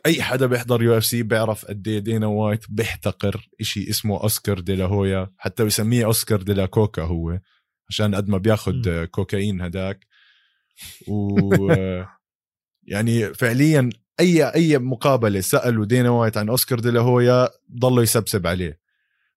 [0.06, 4.84] أي حدا بيحضر UFC بيعرف قد إيه دينا وايت بيحتقر إشي اسمه اوسكار دي لا
[4.84, 7.38] هويا حتى بسميه اوسكار دي لا كوكا هو
[7.88, 9.04] عشان قد ما بياخد م.
[9.04, 10.06] كوكايين هداك.
[11.08, 11.72] و
[12.82, 13.90] يعني فعليا
[14.20, 17.48] أي أي مقابلة سألوا دينا وايت عن اوسكار دي لا هويا
[17.78, 18.81] ضلوا يسبسب عليه.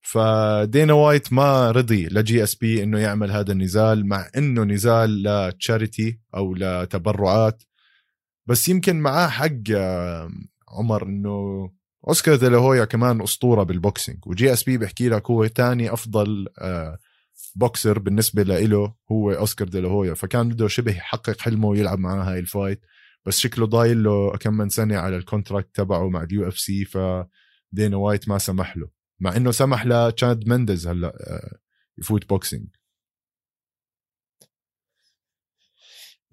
[0.05, 6.19] فدينا وايت ما رضي ل GSP إنه يعمل هذا النزال مع إنه نزال ل charity
[6.35, 7.63] أو لتبرعات
[8.47, 9.71] بس يمكن معاه حق
[10.69, 11.69] عمر إنه
[12.07, 14.17] أوسكار دي لا هويا كمان أسطورة بال boxing.
[14.27, 16.97] و GSP بيحكي لك هو تاني أفضل آه،
[17.55, 20.13] بوكسر بالنسبة له هو أوسكار دي لا هويا.
[20.13, 22.81] فكان بده شبه يحقق حلمه ويلعب معاه هاي ال fight.
[23.25, 27.97] بس شكله ضايل له كم من سنة على ال contract تبعه مع ال UFC فدينا
[27.97, 28.87] وايت ما سمح له.
[29.19, 31.57] مع إنه سمح لتشاد مندز هلأ آه،
[31.97, 32.67] يفوت boxing.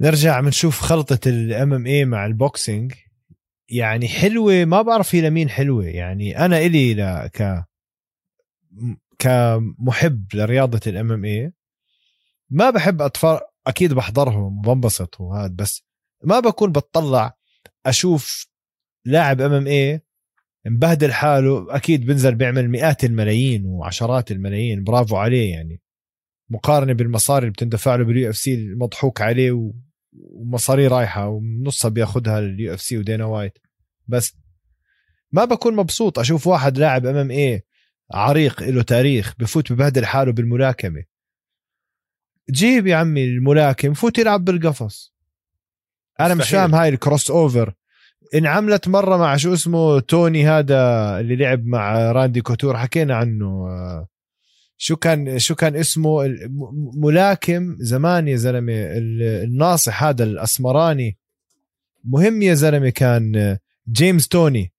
[0.00, 2.94] نرجع بنشوف خلطة ال MMA مع ال boxing.
[3.68, 5.84] يعني حلوة ما بعرف هي لمين حلوة.
[5.84, 7.64] يعني أنا إلي ل ك
[9.18, 11.52] كمحب لرياضة ال MMA
[12.50, 15.82] ما بحب اتفرج أكيد بحضرهم وبنبسط وهذا بس
[16.24, 17.36] ما بكون بتطلع
[17.86, 18.46] أشوف
[19.04, 20.02] لاعب MMA
[20.66, 25.80] مبهدل حاله أكيد بنزل بيعمل مئات الملايين وعشرات الملايين برافو عليه يعني.
[26.50, 29.72] مقارنة بالمصاري اللي بتندفع له بال UFC المضحوك عليه
[30.12, 33.58] ومصاري رايحة ونصها بياخذها ال UFC ودينا وايت.
[34.06, 34.36] بس
[35.32, 37.62] ما بكون مبسوط أشوف واحد لاعب MMA
[38.12, 41.04] عريق له تاريخ بفوت ببهدل حاله بالملاكمة.
[42.50, 45.14] جيب يا عمي الملاكم فوت يلعب بالقفص.
[46.20, 47.74] أنا مش فاهم هاي ال crossover
[48.34, 50.76] انعملت مرة مع شو اسمه توني هذا
[51.20, 52.76] اللي لعب مع راندي كوتور.
[52.76, 53.66] حكينا عنه.
[54.76, 56.36] شو كان شو كان اسمه؟
[56.94, 58.72] ملاكم زمان يا زلمة.
[59.44, 61.18] الناصح هذا الأسمراني.
[62.04, 63.58] مهم يا زلمة كان
[63.92, 64.72] جيمس توني.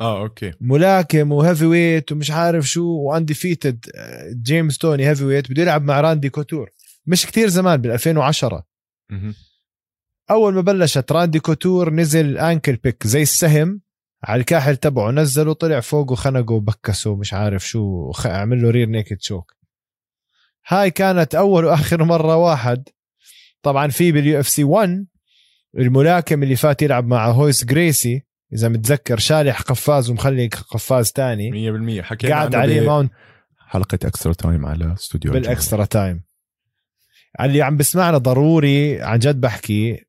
[0.00, 0.52] آه okay.
[0.60, 3.84] ملاكم و heavyweight ومش عارف شو و undefeated
[4.42, 6.70] جيمس توني heavyweight بده يلعب مع راندي كوتور.
[7.06, 8.64] مش كتير زمان بال 2010
[10.30, 13.80] أول ما بلشت راندي كوتور نزل ankle pick زي السهم
[14.24, 19.20] على الكاحل تبعه نزله طلع فوق وخنقه وبكسه مش عارف شو عمل له rear naked
[19.20, 19.54] choke
[20.66, 22.88] هاي كانت أول وآخر مرة واحد.
[23.62, 25.06] طبعا في بال UFC 1
[25.78, 28.22] الملاكم اللي فات يلعب مع هويس جريسي
[28.52, 31.50] إذا متذكر شالح قفاز ومخلي قفاز تاني.
[32.00, 33.12] 100% حكينا قاعد عليه mount
[33.68, 36.22] حلقة extra time على استوديو بال extra time
[37.40, 40.04] اللي عم بسمعنا ضروري عن جد بحكي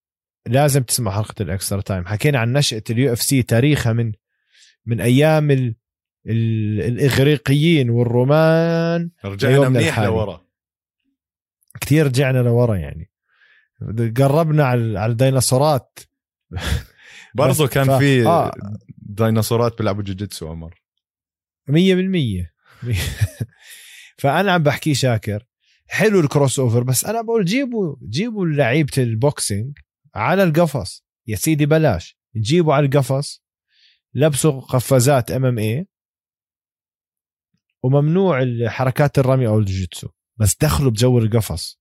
[0.47, 4.11] لازم تسمع حلقة ال extra time حكينا عن نشأة ال UFC تاريخها من
[4.85, 5.75] من أيام ال
[6.27, 10.45] ال الإغريقيين والرومان رجعنا منيح لورا.
[11.81, 13.11] كثير رجعنا لورا يعني.
[14.17, 15.99] قربنا على الديناصورات.
[17.35, 17.91] برضه كان ف...
[17.91, 18.51] في آه.
[18.97, 20.81] ديناصورات بيلعبوا جوجيتسو عمر.
[21.69, 21.73] 100%
[24.21, 25.45] فأنا عم بحكي شاكر.
[25.87, 29.77] حلو ال crossover بس أنا بقول جيبوا جيبوا لعيبة ال boxing.
[30.15, 31.05] على القفص.
[31.27, 32.17] يا سيدي بلاش.
[32.37, 33.43] جيبوا على القفص.
[34.13, 35.87] لبسوا قفازات MMA
[37.83, 40.07] وممنوع حركات الرمي أو الجوجيتسو
[40.37, 41.79] بس دخلوا بجو القفص.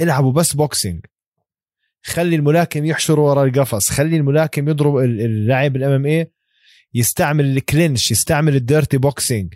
[0.00, 1.06] العبوا بس boxing
[2.02, 3.90] خلي الملاكم يحشر ورا القفص.
[3.90, 6.32] خلي الملاكم يضرب اللاعب ال MMA
[6.94, 9.54] يستعمل ال clinch يستعمل ال dirty boxing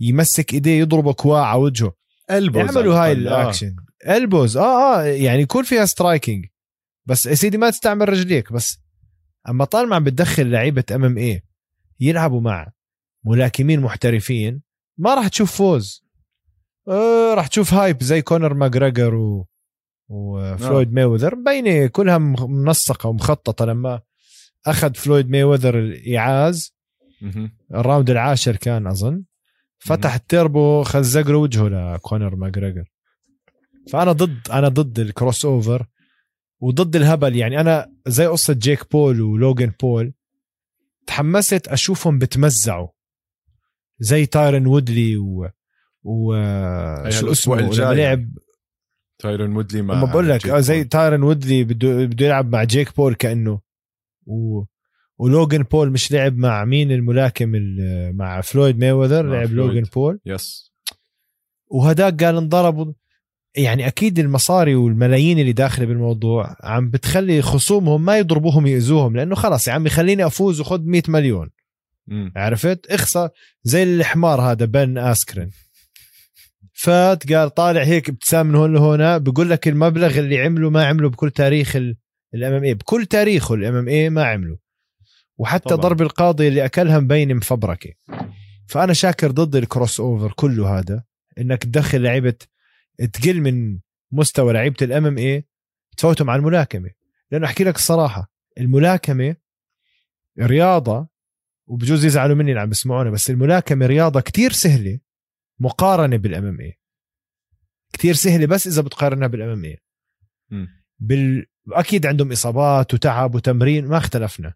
[0.00, 1.94] يمسك إيديه يضرب كواع على وجهه.
[2.30, 4.16] البوز يعملوا هاي الاكشن آه.
[4.16, 6.46] البوز آه آه يعني يكون فيها striking
[7.08, 8.78] بس يا سيدي ما تستعمل رجليك بس
[9.48, 11.42] أما طالما عم بتدخل لعيبة MMA
[12.00, 12.72] يلعبوا مع
[13.24, 14.62] ملاكمين محترفين
[14.98, 16.04] ما راح تشوف فوز.
[16.88, 19.46] آه راح تشوف hype زي كونر ماجريجر و
[20.08, 21.36] وفلويد مايوذر.
[21.36, 24.00] مبينة كلها منسقة ومخططة لما
[24.66, 26.74] أخذ فلويد مايوذر الايعاز
[27.74, 29.24] ال round العاشر كان أظن.
[29.78, 32.84] فتح التيربو خزق له وجهه لكونر ماجريجر
[33.92, 35.86] فأنا ضد أنا ضد ال crossover.
[36.60, 37.36] وضد الهبل.
[37.36, 40.12] يعني أنا زي قصة جيك بول ولوجن بول
[41.06, 42.88] تحمست أشوفهم بتمزعوا.
[43.98, 45.48] زي تايرن وودلي و
[46.02, 46.34] و
[47.10, 48.28] شو اسمه؟ لما لعب
[49.18, 53.14] تايرن وودلي مع بقول لك آه، زي تايرن وودلي بده بده يلعب مع جيك بول
[53.14, 53.60] كأنه.
[54.26, 54.64] و
[55.18, 57.52] ولوجن بول مش لعب مع مين الملاكم
[58.16, 59.74] مع فلويد مايوذر؟ لعب فلويد.
[59.74, 60.20] لوجن بول.
[60.26, 60.72] yes.
[61.66, 62.92] وهداك قال انضربوا
[63.58, 69.68] يعني أكيد المصاري والملايين اللي داخلة بالموضوع عم بتخلي خصومهم ما يضربوهم يأذوهم لأنه خلص
[69.68, 71.50] يا عمي خليني أفوز وخذ 100 مليون.
[72.06, 72.30] م.
[72.36, 73.28] عرفت؟ اخسر.
[73.62, 75.50] زي الحمار هذا بن آسكرين.
[76.72, 81.08] فات قال طالع هيك ابتسام من هون لهون بقول لك المبلغ اللي عمله ما عمله
[81.08, 81.76] بكل تاريخ
[82.34, 84.58] ال MMA بكل تاريخه ال MMA ما عمله.
[85.38, 85.80] وحتى طبعا.
[85.80, 87.90] ضرب القاضي اللي اكلها مبين مفبركة.
[88.66, 91.02] فأنا شاكر ضد ال crossover كله هذا
[91.38, 92.34] إنك تدخل لعيبة
[93.06, 93.78] تقل من
[94.12, 95.44] مستوى لعيبة ال MMA
[95.96, 96.90] تفوتهم على الملاكمة.
[97.30, 99.36] لأنه أحكي لك الصراحة الملاكمة
[100.40, 101.08] رياضة
[101.66, 105.00] وبجوز يزعلوا مني اللي عم بسمعونا بس الملاكمة رياضة كتير سهلة
[105.60, 106.78] مقارنة بال MMA
[107.92, 109.78] كثير سهلة بس إذا بتقارنها بال MMA
[110.98, 111.46] بال...
[111.72, 114.54] أكيد عندهم إصابات وتعب وتمرين ما اختلفنا.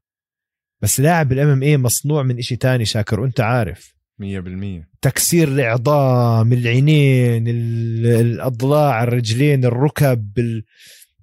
[0.81, 3.95] بس لاعب الام إم اي مصنوع من إشي تاني شاكر وأنت عارف.
[4.23, 10.33] 100% تكسير العظام العينين الأضلاع الرجلين الركب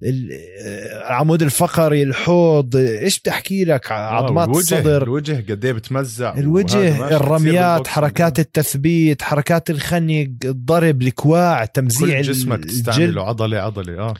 [0.04, 2.76] العمود الفقري الحوض.
[2.76, 5.04] إيش بتحكي لك؟ عظمات الوجه الصدر.
[5.04, 12.66] الوجه قد إيه بتمزع الوجه الرميات حركات التثبيت حركات الخنق الضرب الكواع تمزيع كل جسمك
[12.66, 14.14] تستعمله عضلة عضلة آه.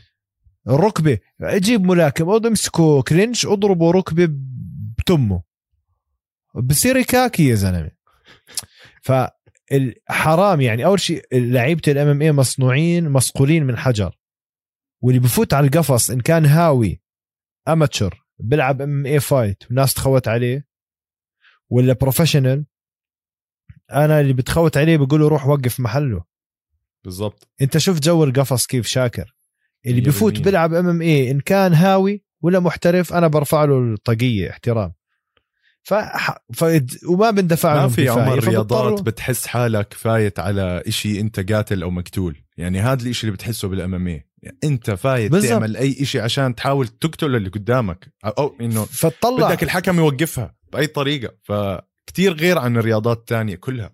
[0.70, 3.02] الركبه أجيب ملاكم امسكه.
[3.02, 4.30] clinch أضربه ركبة
[4.98, 5.42] بتمه.
[6.56, 7.99] بصير كاكي يا زلمة.
[9.02, 9.12] ف
[10.10, 14.20] حرام يعني أول شيء لعيبة ال MMA مصنوعين مصقولين من حجر
[15.02, 17.02] واللي بفوت على القفص إن كان هاوي
[17.68, 20.68] amateur بيلعب MMA فايت وناس تخوت عليه
[21.70, 22.66] ولا professional
[23.92, 26.24] أنا اللي بتخوت عليه بقول له روح وقف محله.
[27.04, 27.48] بالضبط.
[27.62, 29.36] أنت شوف جو القفص كيف شاكر.
[29.86, 34.94] اللي بفوت بيلعب MMA إن كان هاوي ولا محترف أنا برفع له الطاقية احترام.
[35.84, 35.94] ف...
[36.54, 36.66] ف...
[37.10, 42.44] وما بندفع ما في عمر رياضات بتحس حالك فايت على إشي أنت قاتل أو مقتول.
[42.58, 45.52] يعني هذا الإشي اللي بتحسه بال MMA يعني أنت فايت بالزبط.
[45.52, 48.14] تعمل أي إشي عشان تحاول تقتل اللي قدامك.
[48.26, 51.36] أو إنه فتطلع بدك الحكم يوقفها بأي طريقة.
[51.44, 53.94] فكتير غير عن الرياضات الثانية كلها.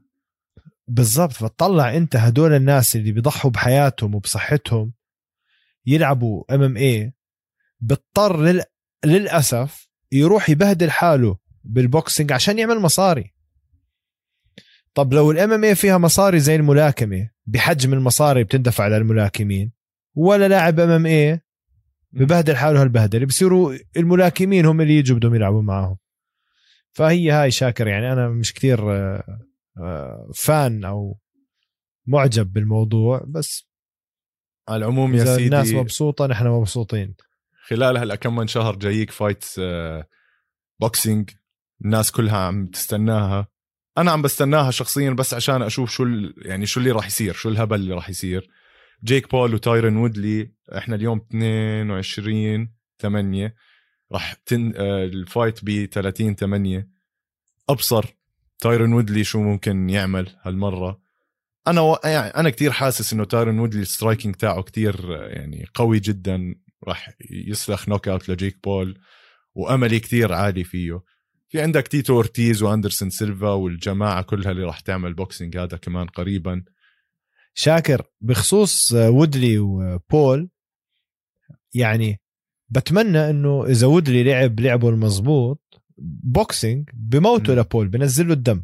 [0.87, 1.33] بالضبط.
[1.33, 4.93] فتطلع أنت هدول الناس اللي بيضحوا بحياتهم وبصحتهم
[5.85, 7.13] يلعبوا MMA
[7.79, 8.63] بيضطر لل...
[9.05, 11.44] للأسف يروح يبهدل حاله.
[11.65, 13.33] بال boxing عشان يعمل مصاري.
[14.93, 19.71] طب لو ال MMA فيها مصاري زي الملاكمة بحجم المصاري بتندفع للملاكمين
[20.15, 21.41] ولا لاعب MMA
[22.11, 25.97] ببهدل حاله هالبهدلة بصيروا الملاكمين هم اللي يجوا بدهم يلعبوا معاهم.
[26.91, 28.79] فهي هاي شاكر يعني أنا مش كثير
[30.35, 31.19] fan أو
[32.07, 33.69] معجب بالموضوع بس
[34.67, 37.15] على العموم يا سيدي الناس مبسوطة نحن مبسوطين.
[37.67, 39.45] خلال هلا كم من شهر جاييك fight
[40.79, 41.29] boxing
[41.85, 43.47] الناس كلها عم تستناها.
[43.97, 46.05] أنا عم بستناها شخصيا بس عشان أشوف شو
[46.37, 48.49] يعني شو اللي راح يصير شو الهبل اللي راح يصير.
[49.03, 53.55] جيك بول وتايرن وودلي إحنا اليوم 22 8
[54.11, 56.89] راح تن آه، ال fight ب 30 8
[57.69, 58.05] أبصر
[58.59, 61.01] تايرن وودلي شو ممكن يعمل هالمرة.
[61.67, 61.97] أنا و...
[62.03, 67.09] يعني أنا كثير حاسس إنه تايرن وودلي ال striking تاعه كثير يعني قوي جدا راح
[67.31, 68.99] يسلخ knockout لجيك بول
[69.55, 71.01] وأملي كثير عالي فيه.
[71.47, 76.63] في عندك تيتو أورتيز وأندرسون سيلفا والجماعة كلها اللي راح تعمل boxing هذا كمان قريبا.
[77.53, 80.49] شاكر بخصوص وودلي وبول
[81.73, 82.19] يعني
[82.69, 85.83] بتمنى إنه إذا وودلي لعب لعبه المضبوط
[86.23, 88.63] boxing بموته لبول بنزل له الدم.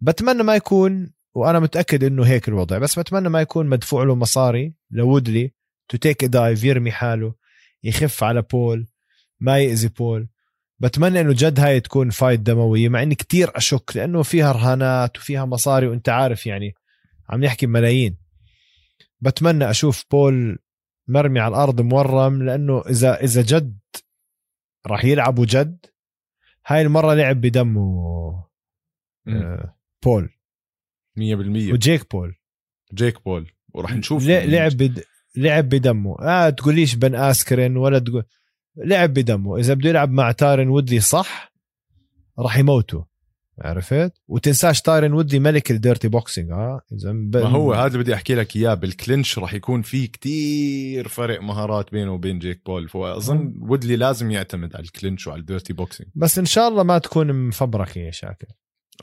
[0.00, 4.74] بتمنى ما يكون وأنا متأكد إنه هيك الوضع بس بتمنى ما يكون مدفوع له مصاري
[4.90, 5.52] لوودلي
[5.88, 7.34] to take dive يرمي حاله
[7.84, 8.86] يخف على بول
[9.40, 10.28] ما يأذي بول.
[10.82, 15.44] بتمنى إنه جد هاي تكون fight دموية مع إني كتير أشك لأنه فيها رهانات وفيها
[15.44, 16.74] مصاري وأنت عارف يعني
[17.28, 18.16] عم نحكي ملايين.
[19.20, 20.58] بتمنى أشوف بول
[21.08, 23.78] مرمي على الأرض مورم لأنه إذا إذا جد
[24.86, 25.86] راح يلعبوا جد
[26.66, 27.82] هاي المرة لعب بدمه
[29.28, 30.28] آه بول.
[31.18, 31.22] 100%
[31.72, 32.34] وجيك بول.
[32.94, 33.50] جيك بول.
[33.74, 35.04] وراح نشوف لعب بد...
[35.36, 36.16] لعب بدمه.
[36.20, 38.24] آه تقوليش بن آسكرين ولا تقول
[38.76, 39.56] لعب بدمه.
[39.56, 41.52] إذا بده يلعب مع تايرن وودلي صح
[42.38, 43.02] راح يموتوا
[43.58, 46.50] عرفت؟ وتنساش تايرن وودلي ملك ال dirty boxing.
[46.50, 47.36] آه إذا ب...
[47.36, 48.74] ما هو هذا بدي أحكي لك إياه.
[48.74, 52.88] بال clinch راح يكون في كتير فرق مهارات بينه وبين جيك بول.
[52.88, 56.08] فأظن وودلي لازم يعتمد على ال clinch وعلى ال dirty boxing.
[56.14, 58.46] بس إن شاء الله ما تكون مفبركه يا شاكر.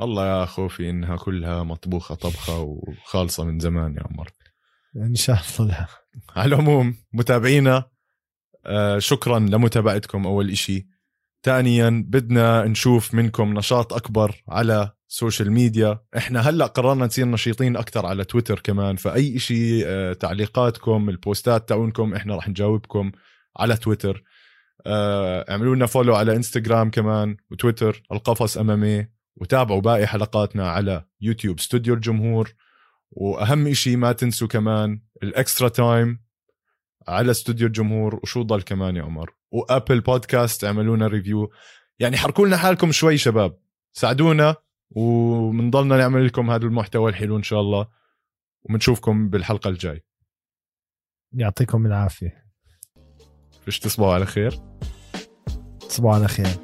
[0.01, 4.29] الله يا خوفي إنها كلها مطبوخة طبخة وخالصة من زمان يا عمر.
[4.95, 5.87] إن شاء الله لا.
[6.35, 7.85] على العموم متابعينا.
[8.65, 10.87] آه شكرا لمتابعتكم أول إشي.
[11.43, 18.05] ثانيا بدنا نشوف منكم نشاط أكبر على social media إحنا هلأ قررنا نصير نشيطين أكثر
[18.05, 18.95] على تويتر كمان.
[18.95, 23.11] فأي إشي آه تعليقاتكم البوستات تاعونكم إحنا راح نجاوبكم
[23.57, 24.23] على تويتر
[24.85, 31.59] آه اعملوا لنا follow على انستغرام كمان وتويتر القفص أمامي وتابعوا باقي حلقاتنا على يوتيوب
[31.59, 32.53] استوديو الجمهور.
[33.11, 36.19] وأهم إشي ما تنسوا كمان ال extra time
[37.09, 41.51] على استوديو الجمهور وشو ضل كمان يا عمر؟ و Apple Podcast اعملوا لنا review
[41.99, 43.59] يعني حركوا لنا حالكم شوي شباب.
[43.93, 44.55] ساعدونا
[44.89, 47.87] ومنضلنا نعمل لكم هذا المحتوى الحلو إن شاء الله.
[48.63, 50.03] وبنشوفكم بالحلقة الجاي.
[51.33, 52.45] يعطيكم العافية.
[53.65, 54.59] فيش تصبحوا على خير؟
[55.79, 56.59] تصبحوا على خير.